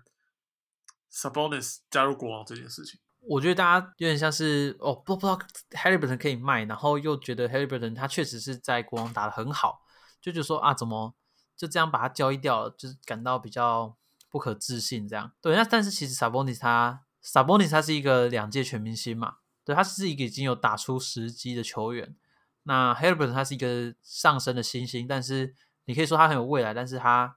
[1.11, 5.37] ？Sabonis 加入国王这件事情，我觉得大家有点像是哦，不不知道
[5.71, 9.81] Halliburton 可以卖，然后又觉得 Halliburton 他确实是在国王打的很好，
[10.21, 11.13] 就觉得说啊，怎么
[11.57, 13.97] 就这样把他交易掉了，就是感到比较
[14.29, 15.31] 不可置信这样。
[15.41, 22.15] 对，那但是其实 Sabonis 他 Sabonis 他是一个两届全明星嘛，对他是一个已经有打出时机的球员。
[22.63, 25.55] 那 Halliburton 他是一个上升的新星，但是
[25.91, 27.35] 你可以说他很有未来，但是他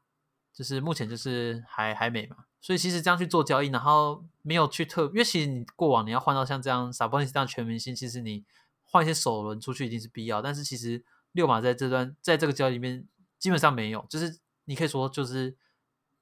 [0.53, 2.37] 就是目前就是还还没嘛。
[2.61, 8.45] 所以其实这样去做交易，然后没有去特，因为其实你过往你要换到像这样萨博尼斯这样全明星，其实你
[8.85, 10.41] 换一些首轮出去一定是必要。
[10.41, 13.09] 但是其实六马在这段在这个交易里面
[13.41, 15.57] 基本上没有，就是你可以说就是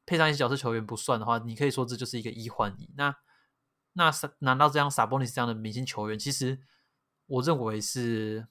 [0.06, 2.88] 配上一些角色球员不算的话，你可以说这就是一个一换一。
[2.96, 3.14] 那
[3.92, 6.58] 那难道这样萨博尼斯这样的明星球员，其实
[7.26, 8.48] 我认为是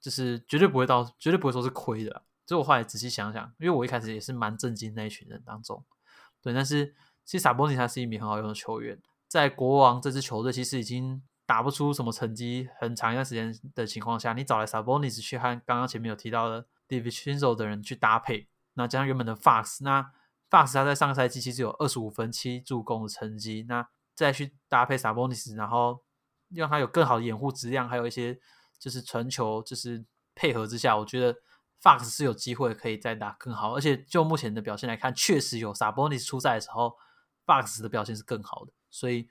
[0.00, 2.22] 就是绝对不会到绝对不会说是亏的。
[2.50, 5.84] 所以我后来仔细想想，因为我一开始也是蛮震惊那一群人当中，
[6.42, 6.96] 对，但是。
[7.22, 20.02] 其实萨波尼他是一名很好用的球员，在国王这支球队其实已经打不出什么成绩很长一段时间的情况下，你找来萨波尼斯去和刚刚前面有提到的 David c h i n z o 的人去搭配，那加上原本的 Fox，那
[20.50, 23.86] Fox 他在上个赛季其实有二十五分七助攻的成绩，那
[24.16, 26.02] 再去搭配萨波尼斯，然后
[26.48, 28.36] 让他有更好的掩护质量，还有一些
[28.76, 31.36] 就是传球就是配合之下，我觉得。
[31.82, 36.98] Fox 是有机会可以再打更好，而且就目前的表现来看，确实有 Sabonis 出赛的时候
[37.46, 38.72] ，Fox 的表现是更好的。
[38.90, 39.30] 所以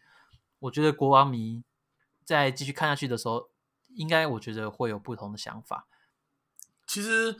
[0.57, 1.63] 我觉得国王迷
[2.25, 3.51] 在继续看下去的时候，
[3.89, 5.87] 应该我觉得会有不同的想法。
[6.87, 7.39] 其实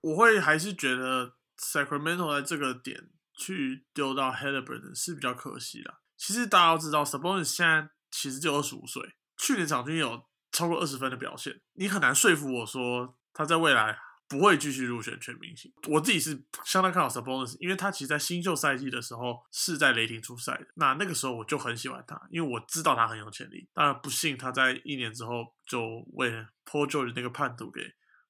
[0.00, 5.98] 我会还是觉得 Sacramento 在这个点去丢到 Halliburton 是比较可惜的。
[6.16, 14.07] 其实大家都知道，Sabonis 现在其实就二十五岁，去年场均有超过二十分的表现，你很难说服我说他在未来。
[14.28, 15.72] 不会继续入选全明星。
[15.88, 20.66] 我自己是相当看好 Sabonis，因为他其实，在新秀赛季的时候是在雷霆出赛的。
[20.74, 23.66] 那那个时候我就很喜欢他，因为我知道他很有潜力。
[23.72, 25.80] 当然，不幸他在一年之后就
[26.12, 26.30] 为
[26.66, 27.80] Paul George 那个叛徒给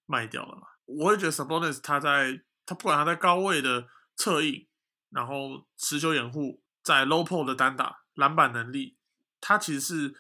[0.07, 0.63] 卖掉了嘛。
[0.85, 4.69] 我会觉得 Sabonis 他在他不管他在高位的策应，
[5.11, 8.97] 然后持球掩护，在 low p o l 的单打、篮板能力，
[9.41, 10.15] 他其实是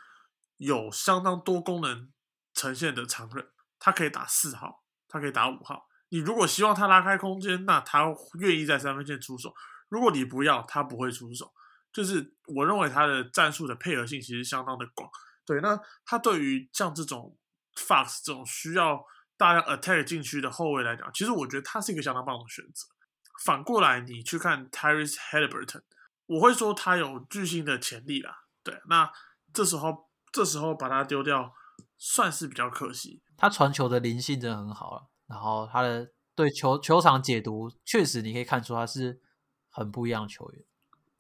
[0.57, 2.13] 有相当多功能
[2.53, 3.51] 呈现的常人。
[3.79, 4.78] 他可以打四号。
[5.09, 5.89] 他可以打五号。
[6.11, 8.05] 你如果希望他拉开空间，那他
[8.39, 9.53] 愿意在三分线出手。
[9.89, 11.53] 如果你不要，他不会出手。
[11.93, 15.11] 就是我认为他的战术的配合性其实相当的广。
[15.45, 17.37] 对，那他对于像这种
[17.75, 19.03] Fox 这种需要
[19.37, 22.87] 大量 attack 禁区的后卫来讲，其实我觉得他是一个相当棒的选择。
[23.45, 25.83] 反过来，你去看 Tyrese Halliburton，
[26.27, 28.45] 我会说他有巨星的潜力啦。
[28.63, 29.11] 对，那
[29.53, 31.55] 这时候这时候把他丢掉，
[31.97, 33.23] 算是比较可惜。
[33.39, 39.21] 他传球的灵性真的很好了，然后他的对球球场解读确实你可以看出他是
[39.71, 40.65] 很不一样的球员。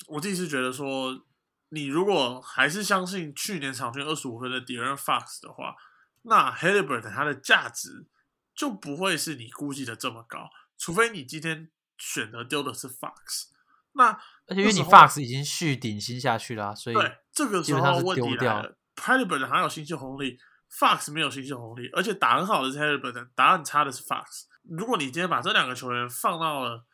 [0.08, 1.24] 我自己是觉得说，
[1.68, 5.76] 你如果还是相信去年场均二十五分的 d a r e n Fox 的话，
[6.22, 8.08] 那 Halliburton 他的价值
[8.52, 13.50] 就不会是你估计的这么高，除非你今天选择丢的是 Fox。
[13.92, 14.10] 那
[14.48, 20.38] 而且因为你 Fox 已经续顶薪下去了，所以对这个时候问题来了，Halliburton 还有新秀红利。
[20.70, 24.44] Fox 没有新秀红利，而且打很好的是 Halliburton，打很差的是 Fox。
[24.62, 26.84] 如果你今天把这两个球员放到了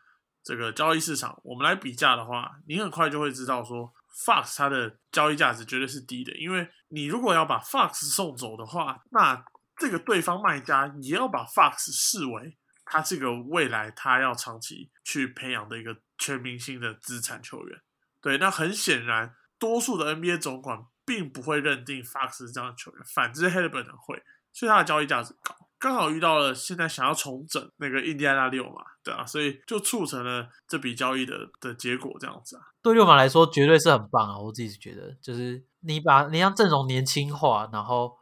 [0.42, 3.92] 这个交易市场，我们来比价的话，你很快就会知道说
[4.24, 6.32] ，Fox 它的交易价值绝对是低的。
[6.36, 9.44] 因为你如果要把 Fox 送走的话，那
[9.76, 17.80] 这个对方卖家也要把 Fox 视为他这个未来他要长期去培养的一个全明星的资产球员。
[18.20, 20.86] 对，那很显然，多数的 NBA 总管。
[21.04, 25.54] 并不会认定 Fox 是这样的球员，反之 Halliburton 会，所以他的交易价值高。
[25.76, 32.62] 刚好遇到了现在想要重整那个印第安纳六嘛，对啊，所以就促成了这笔交易的的结果这样子啊。
[32.80, 38.16] 对六马来说绝对是很棒啊，我自己是觉得，就是你把你让阵容年轻化，然后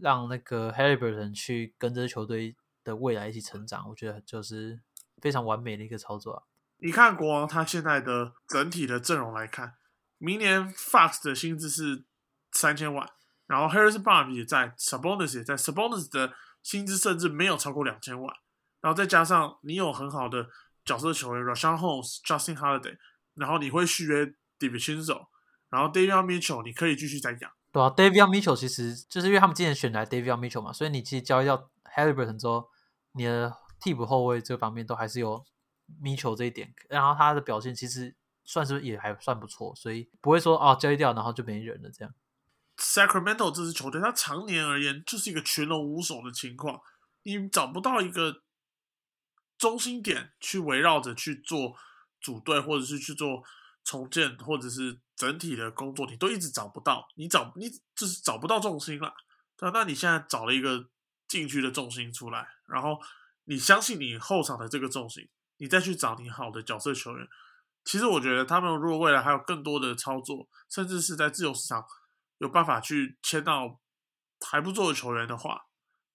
[0.00, 2.54] 让那个 Halliburton 去跟着球队
[2.84, 4.80] 的未来一起成长，我觉得就是
[5.20, 6.42] 非常完美的一个操作啊。
[6.78, 9.74] 你看国王他现在的整体的阵容来看，
[10.18, 12.04] 明年 Fox 的薪资是。
[12.52, 13.08] 三千万，
[13.46, 18.34] 然后 Harris Barnes 也在，Sabonis 也在，Sabonis 的薪资甚至没有超过两千万，
[18.80, 20.46] 然后再加上你有很好的
[20.84, 22.96] 角色球员 Rashawn Holmes、Justin Holiday，
[23.34, 24.26] 然后你会续约
[24.58, 25.26] David Chinzo，
[25.70, 27.50] 然后 David Mitchell 你可以继续再养。
[27.72, 32.68] 对啊，David Mitchell 其实就是因为他们今年选来 David Mitchell 嘛，所以你其实交易掉 Halliburton 之后，
[33.12, 35.44] 你的替补后卫这方面都还是有
[36.02, 42.14] Mitchell 这一点，然后他的表现其实算是也还算不错，所以不会说哦交易掉然后就没人了这样。
[42.78, 46.80] Sacramento 这支球队，它常年而言就是一个群龙无首的情况，
[47.22, 48.42] 你找不到一个
[49.58, 51.76] 中心点去围绕着去做
[52.20, 53.44] 组队，或者是去做
[53.84, 59.12] 重建，或者是整体的工作，你都一直找不到，你找你就是找不到重心了。
[59.56, 60.88] 对，那你现在找了一个
[61.28, 62.98] 禁区的重心出来，然后
[63.44, 67.28] 你相信你后场的这个重心，你再去找你好的角色球员，
[67.84, 71.84] 其实我觉得他们如果未来还有更多的操作，甚至是在自由市场。
[72.38, 73.80] 有办法去签到
[74.46, 75.66] 还不错的球员的话，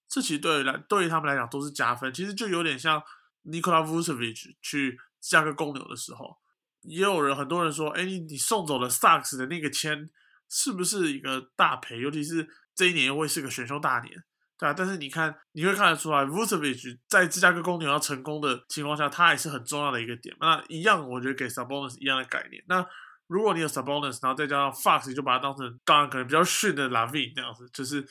[0.10, 2.14] 这其实对来对于他们来讲都是加分。
[2.14, 3.02] 其实就有点像
[3.46, 6.38] Nikola Vucevic 去芝加个公牛的时候，
[6.82, 10.10] 也有人很多人说：“哎，你送走了 Sucks 的那个签，
[10.50, 12.00] 是不是一个大赔？
[12.00, 14.24] 尤其是这一年会是个选秀大年，
[14.58, 14.74] 对啊。
[14.74, 20.36] 但是你看，你会看得出来，Vucevic 在芝加哥公牛要成功的情况下，他也是很重要的一个点。
[20.40, 22.64] 那一样，我觉得给 Sabonis 一样的概念。
[22.68, 22.86] 那
[23.28, 28.08] 如果你有 Sabonis，然后再加上 Fox，你就把它当成当然可能比较逊的 Lavin 那样子，就是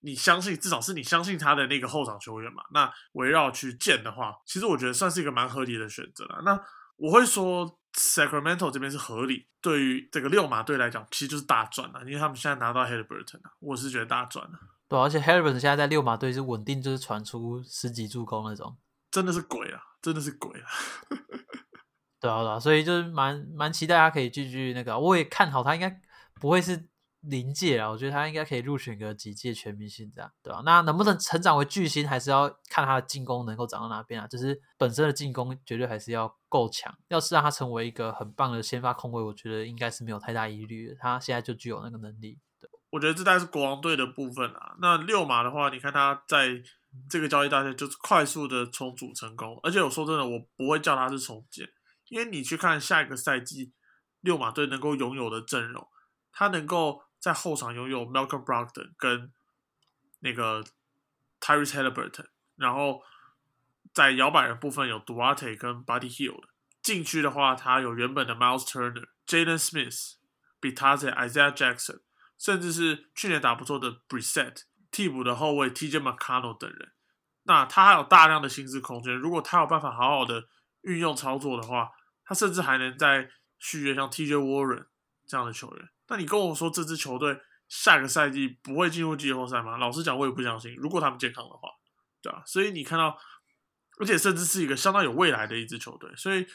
[0.00, 2.62] 你相信至少是你相信他的那个后场球员嘛。
[2.72, 6.42] 那围绕去建的话，其实我觉得算是一个蛮合理的选择了。
[6.44, 6.60] 那
[6.96, 14.58] 我会说 Sacramento 这边是合理，对于这个六马队来讲，其实就是大赚了，因为他们现在拿到 Halliburton 啊，我是觉得大赚了。
[14.88, 18.76] 对，而且 Halliburton 现在在六马队是稳定，就是传出十几助攻那种，
[19.10, 20.68] 真的是鬼啊，真的是鬼啊。
[22.20, 26.00] 对啊，对啊，所以就是蛮蛮期待他可以继续那个，我也看好他应该
[26.40, 26.86] 不会是
[27.22, 30.62] 临界啊，我觉得他应该可以入选个几届全明星这样，对吧？
[30.64, 34.26] 那能不能成长为巨星，还是要看他的进攻能够长到哪边啊？
[34.26, 40.94] 就是本身的进攻绝对还是要够强，要是让他成为一个很棒的先发控卫，我觉得应该是没有太大疑虑的。
[40.98, 42.38] 他现在就具有那个能力。
[42.58, 44.76] 对，我觉得这代是国王队的部分啊。
[44.80, 46.48] 那六马的话，你看他在
[47.08, 51.66] 这个交易大赛就是快速的重组成功，而且我说真的，我不会叫他是重建。
[52.10, 53.72] 因为你去看下一个赛季
[54.20, 55.88] 六马队能够拥有的阵容，
[56.30, 59.32] 他能够在后场拥有 Malcolm Brogdon 跟
[60.18, 60.62] 那个
[61.40, 63.02] Tyrese Halliburton，然后
[63.94, 66.42] 在摇摆的部分有 Duarte 跟 Buddy Hill。
[66.82, 70.14] 禁区的话，他有原本的 Miles Turner、Jaden Smith、
[70.58, 72.00] b i t a z e Isaiah Jackson，
[72.38, 76.92] 甚至是去年打不错的 Brissett，替补的后卫 TJ McConnell 等人。
[77.44, 80.48] 那他还有大量的薪资空间，如果他有办法好好的
[80.82, 81.90] 运用操作的话，
[82.30, 83.28] 他甚至还能再
[83.58, 84.86] 续约像 TJ Warren
[85.26, 85.88] 这样的球员。
[86.06, 87.36] 那你跟我说这支球队
[87.68, 89.76] 下个赛季不会进入季后赛吗？
[89.76, 90.72] 老实讲，我也不相信。
[90.76, 91.68] 如果他们健康的话，
[92.22, 92.44] 对吧？
[92.46, 93.18] 所以你看到，
[93.98, 96.46] 而且甚至是一个相当有未来的一支球队，所以。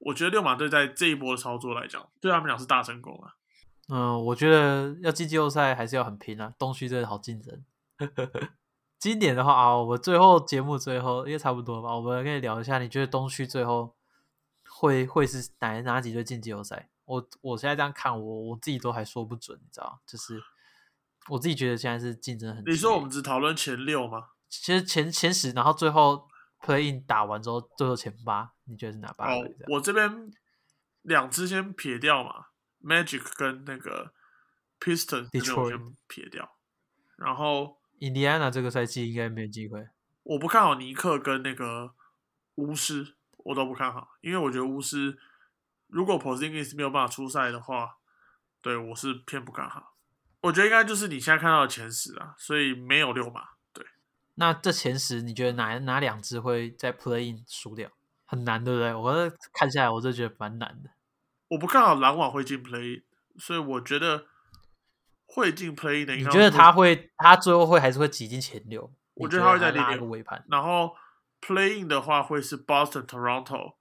[0.00, 3.34] 我觉得六马队在这一波的操作来讲，对他们讲是大成功啊。
[3.88, 6.54] 嗯，我觉得要进季后赛还是要很拼啊。
[6.56, 7.64] 东区真的好竞争。
[9.00, 13.96] 今年的话啊，我最后节目最后应该差不多吧，我们可以聊一下，你觉得东区最后
[14.78, 16.88] 会会是哪哪几队进季后赛？
[17.04, 20.40] 我我现在这样看，我我自己都还说不准，你知道就是
[21.28, 22.64] 我自己觉得现在是竞争很。
[22.66, 24.28] 你说我们只讨论前六吗？
[24.48, 26.28] 其实前前十，然后最后。
[26.60, 30.28] Play in 打完之后，最后前八，你觉得是哪八哦，我这边
[31.02, 32.46] 两支先撇掉嘛
[32.82, 34.12] ，Magic 跟那个
[34.80, 36.56] Piston 这边先撇掉。
[37.16, 39.86] 然后 Indiana 这个赛季应该没有机会。
[40.24, 41.94] 我不看好尼克跟那个
[42.56, 43.16] 巫师，
[43.48, 45.18] 我都不看好，因为我觉得巫师
[45.86, 47.96] 如果 Porzingis 没有办法出赛的话，
[48.60, 49.94] 对我是偏不看好。
[50.42, 53.48] 我觉得应该就是你现在看到的前十啊，所以没有六码。
[54.34, 57.90] 那这前十，你觉得哪哪两支会在 Play in 输掉？
[58.24, 58.94] 很难，对不对？
[58.94, 60.90] 我看下来，我就觉得蛮难的。
[61.48, 63.02] 我不看好篮网会进 Play，
[63.36, 64.26] 所以我觉得
[65.26, 66.14] 会进 Play 的。
[66.14, 67.10] 你觉得他会？
[67.16, 68.92] 他最后会还是会挤进前六？
[69.14, 70.44] 我觉得他会在拉个尾盘。
[70.48, 70.94] 然后
[71.40, 73.76] Play in 的话，会是 Boston、Toronto、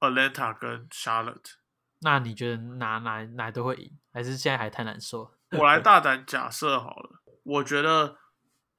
[0.00, 1.54] Atlanta 跟 Charlotte。
[2.00, 3.98] 那你觉得哪哪哪都会赢？
[4.12, 5.36] 还是现在还太难说？
[5.52, 8.18] 我来大胆假设好了，我觉得。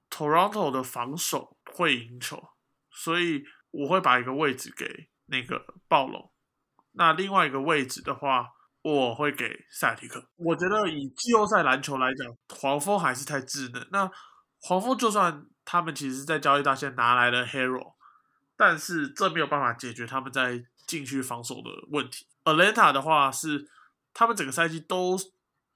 [0.08, 2.50] Toronto 的防守会赢球，
[2.92, 3.42] 所以
[3.72, 6.32] 我会把一个位置给那个暴龙。
[6.92, 8.52] 那另外一个位置的话，
[8.82, 10.24] 我会给塞提克。
[10.36, 13.86] 我觉得以季后赛篮球来讲，黄蜂还是太稚嫩。
[13.90, 14.08] 那
[14.60, 17.95] 黄蜂就算他们其实在交易大线拿来了 Hero，
[18.56, 22.26] 但是这没有办法解决他们在禁区防守的问题。
[22.44, 23.68] Atlanta 的话是
[24.12, 25.18] 他们整个赛季都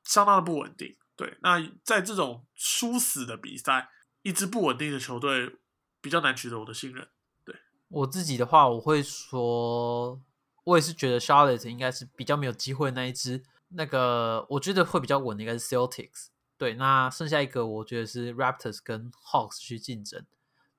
[0.05, 0.97] 相当的不稳定。
[1.17, 3.91] 对，那在这种殊死的比赛。
[4.23, 5.57] 一支不稳定的球队
[6.03, 7.09] 比较难取得我的信任。
[7.43, 7.57] 对
[7.89, 10.21] 我自己的话，我会说，
[10.65, 13.43] 我也是觉得 Charlotte 应该是比较没有机会那一支。
[13.71, 16.27] 那个我觉得会比较稳的应该是 Celtics。
[16.59, 20.23] 对，那剩下一个我觉得是 Raptors 跟 Hawks 去竞争。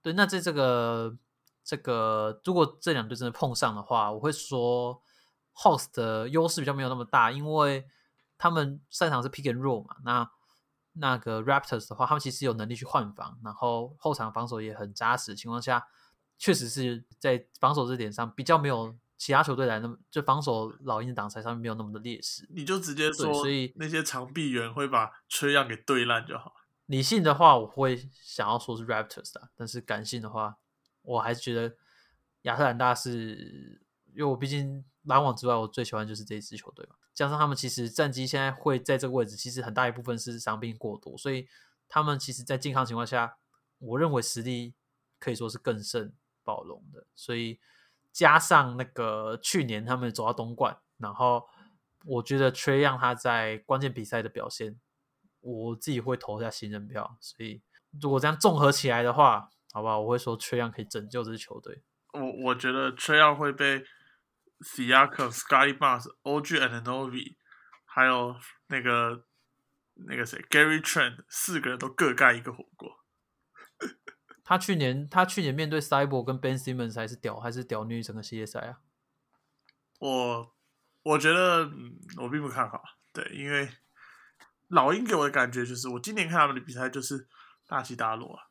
[0.04, 1.18] 对，那在这个
[1.64, 5.02] 这个如果这两队真的碰上的话，我会说
[5.56, 7.86] Hawks 的优势比较没有那么大，因为
[8.38, 9.98] 他们擅长是 Pick and Roll 嘛。
[10.04, 10.30] 那
[10.94, 15.36] 那个 Raptors 的话，他们其实有能力去换防，然后后场防守也很扎实的。
[15.36, 15.88] 情况下，
[16.38, 22.46] 确实是在防守这点上比较没有其他球队来那么，就防守老鹰的挡拆上面没有那么的劣势。
[22.50, 26.56] 你就直接说，所以那些长臂猿会把吹让给对烂就好。
[26.88, 30.58] 理性的话，我会想要说是 Raptors 的，但是感性的话，
[31.04, 31.76] 我还是觉得
[32.44, 33.82] 亚特兰大是，
[34.14, 36.96] 因为我毕竟篮网之外，我最喜欢就是这一支球队嘛。
[37.14, 41.48] 加上他们其实战绩现在会在这个位置，其实很大一部分是伤病过多，所以
[41.88, 43.38] 他们其实，在健康情况下，
[43.80, 44.74] 我认为实力
[45.20, 47.06] 可以说是更胜暴龙的。
[47.16, 47.60] 所以
[48.14, 51.46] 加上那个去年他们走到东莞，然后
[52.06, 54.80] 我觉得缺让他在关键比赛的表现，
[55.42, 57.18] 我自己会投下新人票。
[57.20, 57.62] 所以
[58.02, 60.00] 如果这样综合起来的话，好不好？
[60.00, 61.84] 我会说缺让可以拯救这支球队。
[62.14, 63.86] 我我觉得缺让会被。
[64.62, 67.36] Siakam、Scotty Barnes、OG and Novi，
[67.84, 68.36] 还有
[68.68, 69.26] 那个
[69.96, 73.04] 那个谁 Gary Trent，四个人都各盖一个火锅。
[74.46, 78.78] 他去年他去年面对 Cyber 跟 Ben Simmons 还是屌还是屌虐整个系列赛啊？
[79.98, 80.56] 我
[81.02, 82.84] 我觉得嗯，我并不看好。
[83.12, 83.68] 对，因为
[84.68, 87.28] 老鹰给我的感觉就是，我今年看他们的比赛就是
[87.66, 88.51] 大起大落啊。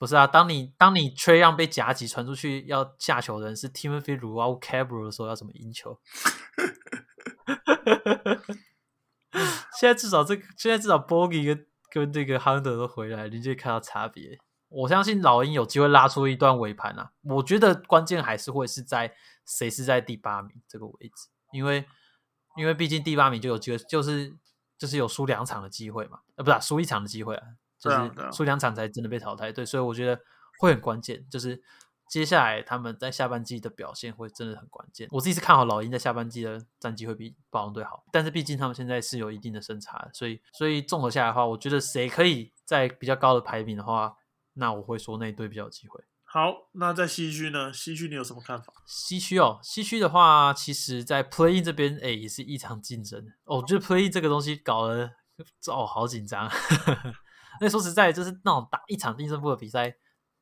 [0.00, 6.00] 不是啊，当你当你缺让被夹击传出去要下球的人是 Timothy r u a c a b r 的时候，要怎么赢球？
[9.78, 14.38] 现在至少这个，现在至少 Bogey 跟跟这个 Hunter 都回来，你就看到差别。
[14.70, 17.12] 我相信老鹰有机会拉出一段尾盘啊！
[17.24, 21.86] 我觉得关键还是会是在谁是在第八名这个位置，因为
[22.56, 24.34] 因为毕竟第八名就有机会，就是
[24.78, 27.42] 就是有输两场的机会嘛，呃，不是输一场的机会啊。
[27.80, 27.96] 就是
[28.32, 30.20] 输两场才真的被淘汰，对，所以我觉得
[30.58, 31.26] 会很关键。
[31.30, 31.60] 就是
[32.08, 35.08] 接下来他们在下半季的表现会真的很关键。
[35.10, 44.16] 我自己是看好老鹰在下半季的战绩会比暴龙队好，但是毕竟他们现在是有一定的胜差，所以所以综合下来的话，我觉得谁可以在比较高的排名的话，
[44.54, 46.04] 那我会说那一队比较有机会。
[46.32, 47.72] 好，那在西区呢？
[47.72, 48.72] 西区你有什么看法？
[48.86, 53.20] 西区哦，西区的话，其实在 Play 这边，哎，也是异常竞争。
[53.44, 55.10] 哦，我觉得 Play 这个东西搞得
[55.66, 56.48] 哦，好紧张。
[57.60, 59.94] 那说实在，就是那种打一场定胜负的比赛，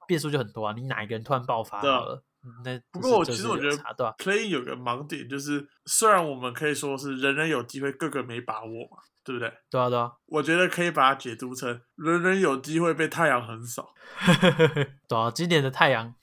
[0.07, 0.73] 变数就很多啊。
[0.73, 2.25] 你哪一个人突然爆发了？
[2.64, 3.77] 那不过，其实我觉得
[4.16, 8.99] Play 有个盲点，就是虽然我们可以说是人人有机会，个个没把握嘛。
[9.25, 9.53] 对不对？
[9.69, 13.93] 对啊，对啊，我觉得可以把它解读成人人有机会被太阳横扫。
[15.07, 16.14] 对啊，今年的太阳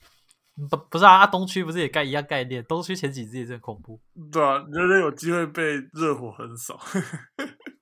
[0.68, 2.64] 不不是啊，东区不是也概一样概念？
[2.64, 4.00] 东区前几支也是很恐怖。
[4.32, 6.80] 对啊，人人有机会被热火横扫。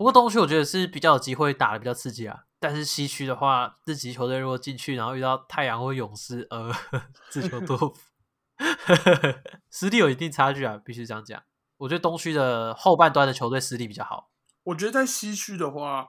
[0.00, 2.44] 不过东区我觉得是比较有机会打的比较刺激啊。
[2.58, 6.72] 但是西区的话，自己球队如果进去，然后遇到太阳或勇士，呃，
[7.28, 7.94] 自求多福，
[9.70, 11.42] 实力有一定差距啊，必须这样讲。
[11.76, 14.30] 我觉得东区的后半段的球队实力比较好。
[14.62, 16.08] 我觉得在西区的话，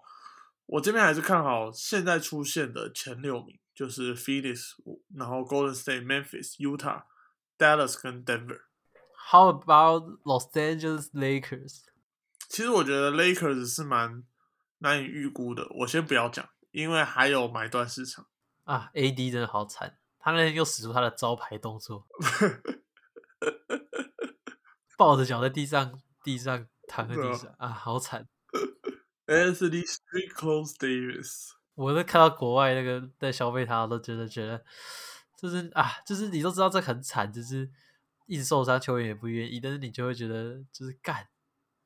[0.67, 4.75] 我这边还是看好现在出现的前六名，就是 Phoenix，
[5.17, 7.03] 然后 Golden State、Memphis、Utah、
[7.57, 8.61] Dallas 跟 Denver。
[9.33, 11.81] How about Los Angeles Lakers？
[12.51, 14.25] 其实我觉得 Lakers 是蛮
[14.79, 15.65] 难以预估的。
[15.79, 18.27] 我先不要讲，因为还有买断市场
[18.65, 18.91] 啊。
[18.93, 22.05] AD 真的好惨，他那天又使出他的招牌动作，
[24.97, 28.27] 抱着脚在地上，地上躺在地上啊，好惨。
[29.27, 34.61] Anthony Street Close Davis，我都看到国外那个在消费他，都觉得觉得
[35.37, 37.71] 就是啊，就是你都知道这很惨，就是
[38.25, 41.29] 一直受伤，球员也不愿意，但是你就会觉得就是干，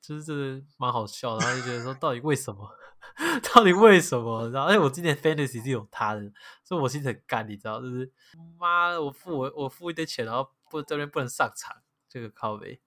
[0.06, 2.70] 就是这个蛮好笑，然后就觉得说到底为什么？
[3.54, 4.50] 到底为什么？
[4.50, 6.22] 然后哎，我今年 Fantasy 是有他的，
[6.64, 8.12] 所以我心情很干，你知道，就是
[8.60, 11.76] 妈，我付我我付一堆钱，然后不这边不能上场，
[12.08, 12.82] 这个靠背。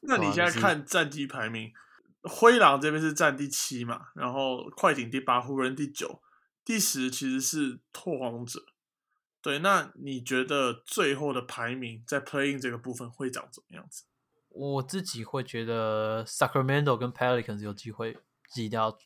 [0.00, 1.72] 那你现在看战绩排名？
[2.22, 6.20] 灰狼这边是占第七嘛，然后快艇第八，湖人第九，
[6.64, 8.66] 第十其实是拓荒者。
[9.40, 14.04] 对，那你觉得最后的排名在 playing 这个部分会长怎么样子？
[14.58, 18.18] 我自己会觉得 Sacramento 跟 Pelicans 有机会
[18.50, 18.98] 挤掉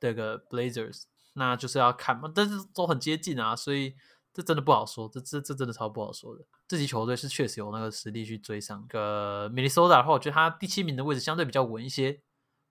[0.00, 3.94] 这个 Blazers，那就是要看嘛，但是都很接近啊，所以
[4.34, 6.44] 这真的不好说，这这这真的超不好说的。
[6.66, 12.20] 这支球队是确实有那个实力去追上个 Minnesota 的话，我觉得他第七名的位置相对比较稳一些。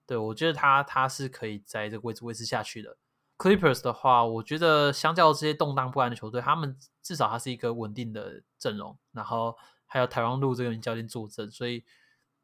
[0.06, 2.98] 对，我觉得他他是可以在这个位置维持下去的。
[3.38, 9.56] Clippers 的话，我觉得相较这些动荡不安的球队，他们至少他是一个稳定的阵容，然后
[9.86, 11.84] 还有台湾路这个名教练坐镇，所以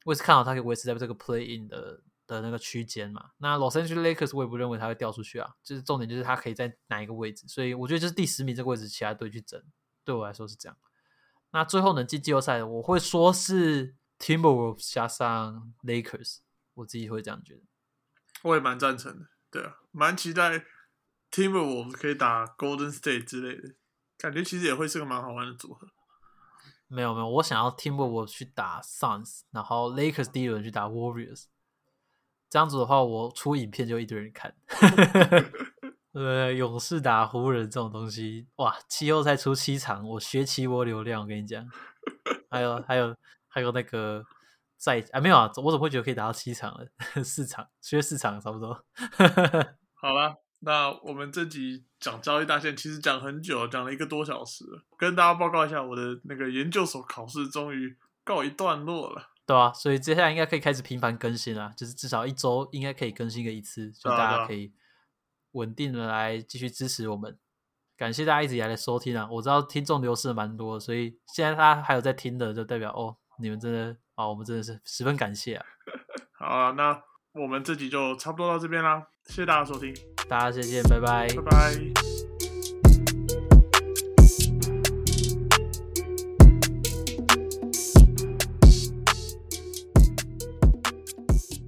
[0.03, 3.31] 我也是看好他可以维持在这个 Play In 的的那个区间嘛。
[3.37, 9.63] 那 Los Angeles Lakers 我也不认为他会掉出去啊，就是重点就是他可以在哪一个位置，所以我觉得就是第十名这个位置，其他队去争，
[10.03, 10.77] 对我来说是这样。
[11.51, 16.39] 那最后能进季后赛，我会说是 Timberwolves 加上 Lakers。
[16.75, 17.61] 我自己会这样觉得，
[18.41, 20.65] 我也蛮赞成的，对啊，蛮期待
[21.29, 23.75] Timberwolves 可以打 Golden State 之类的，
[24.17, 25.87] 感觉其实也会是个蛮好玩的组合。
[26.87, 31.45] 没有没有，我想要 Timber 我去打 Suns，然后 Lakers 第一轮去打 Warriors，
[32.49, 34.55] 这样子的话，我出影片就一堆人看。
[36.13, 41.67] 呃，勇士打湖人这种东西，哇，季后赛出七场，我学期波流量，我跟你讲，
[42.49, 43.15] 还有还有
[43.47, 44.23] 还有那个。
[44.75, 46.85] 在啊没有啊，我怎么会觉得可以打到七场了？
[47.23, 48.83] 四场，缺四场差不多。
[49.95, 54.63] 好了，那我们这集讲交易大线，其实讲很久，讲了一个多小时，
[54.97, 64.73] 跟大家报告一下，我的那个研究所考试终于告一段落了，对啊，所以接下来应该可以开始频繁更新了，就是至少一周应该可以更新个一次，就大家可以
[65.51, 67.37] 稳定的来继续支持我们。
[67.95, 69.27] 感谢大家一直以来的收听啊！
[69.31, 73.95] 我知道听众流失蛮多，所以现在大家还有在听的，就代表哦，你们真的。
[74.15, 75.65] 哦，我们真的是十分感谢啊！
[76.37, 77.01] 好啊，那
[77.31, 79.95] 我们这集就差不多到这边啦，谢谢大家收听，
[80.27, 81.92] 大家再见，拜拜，拜拜。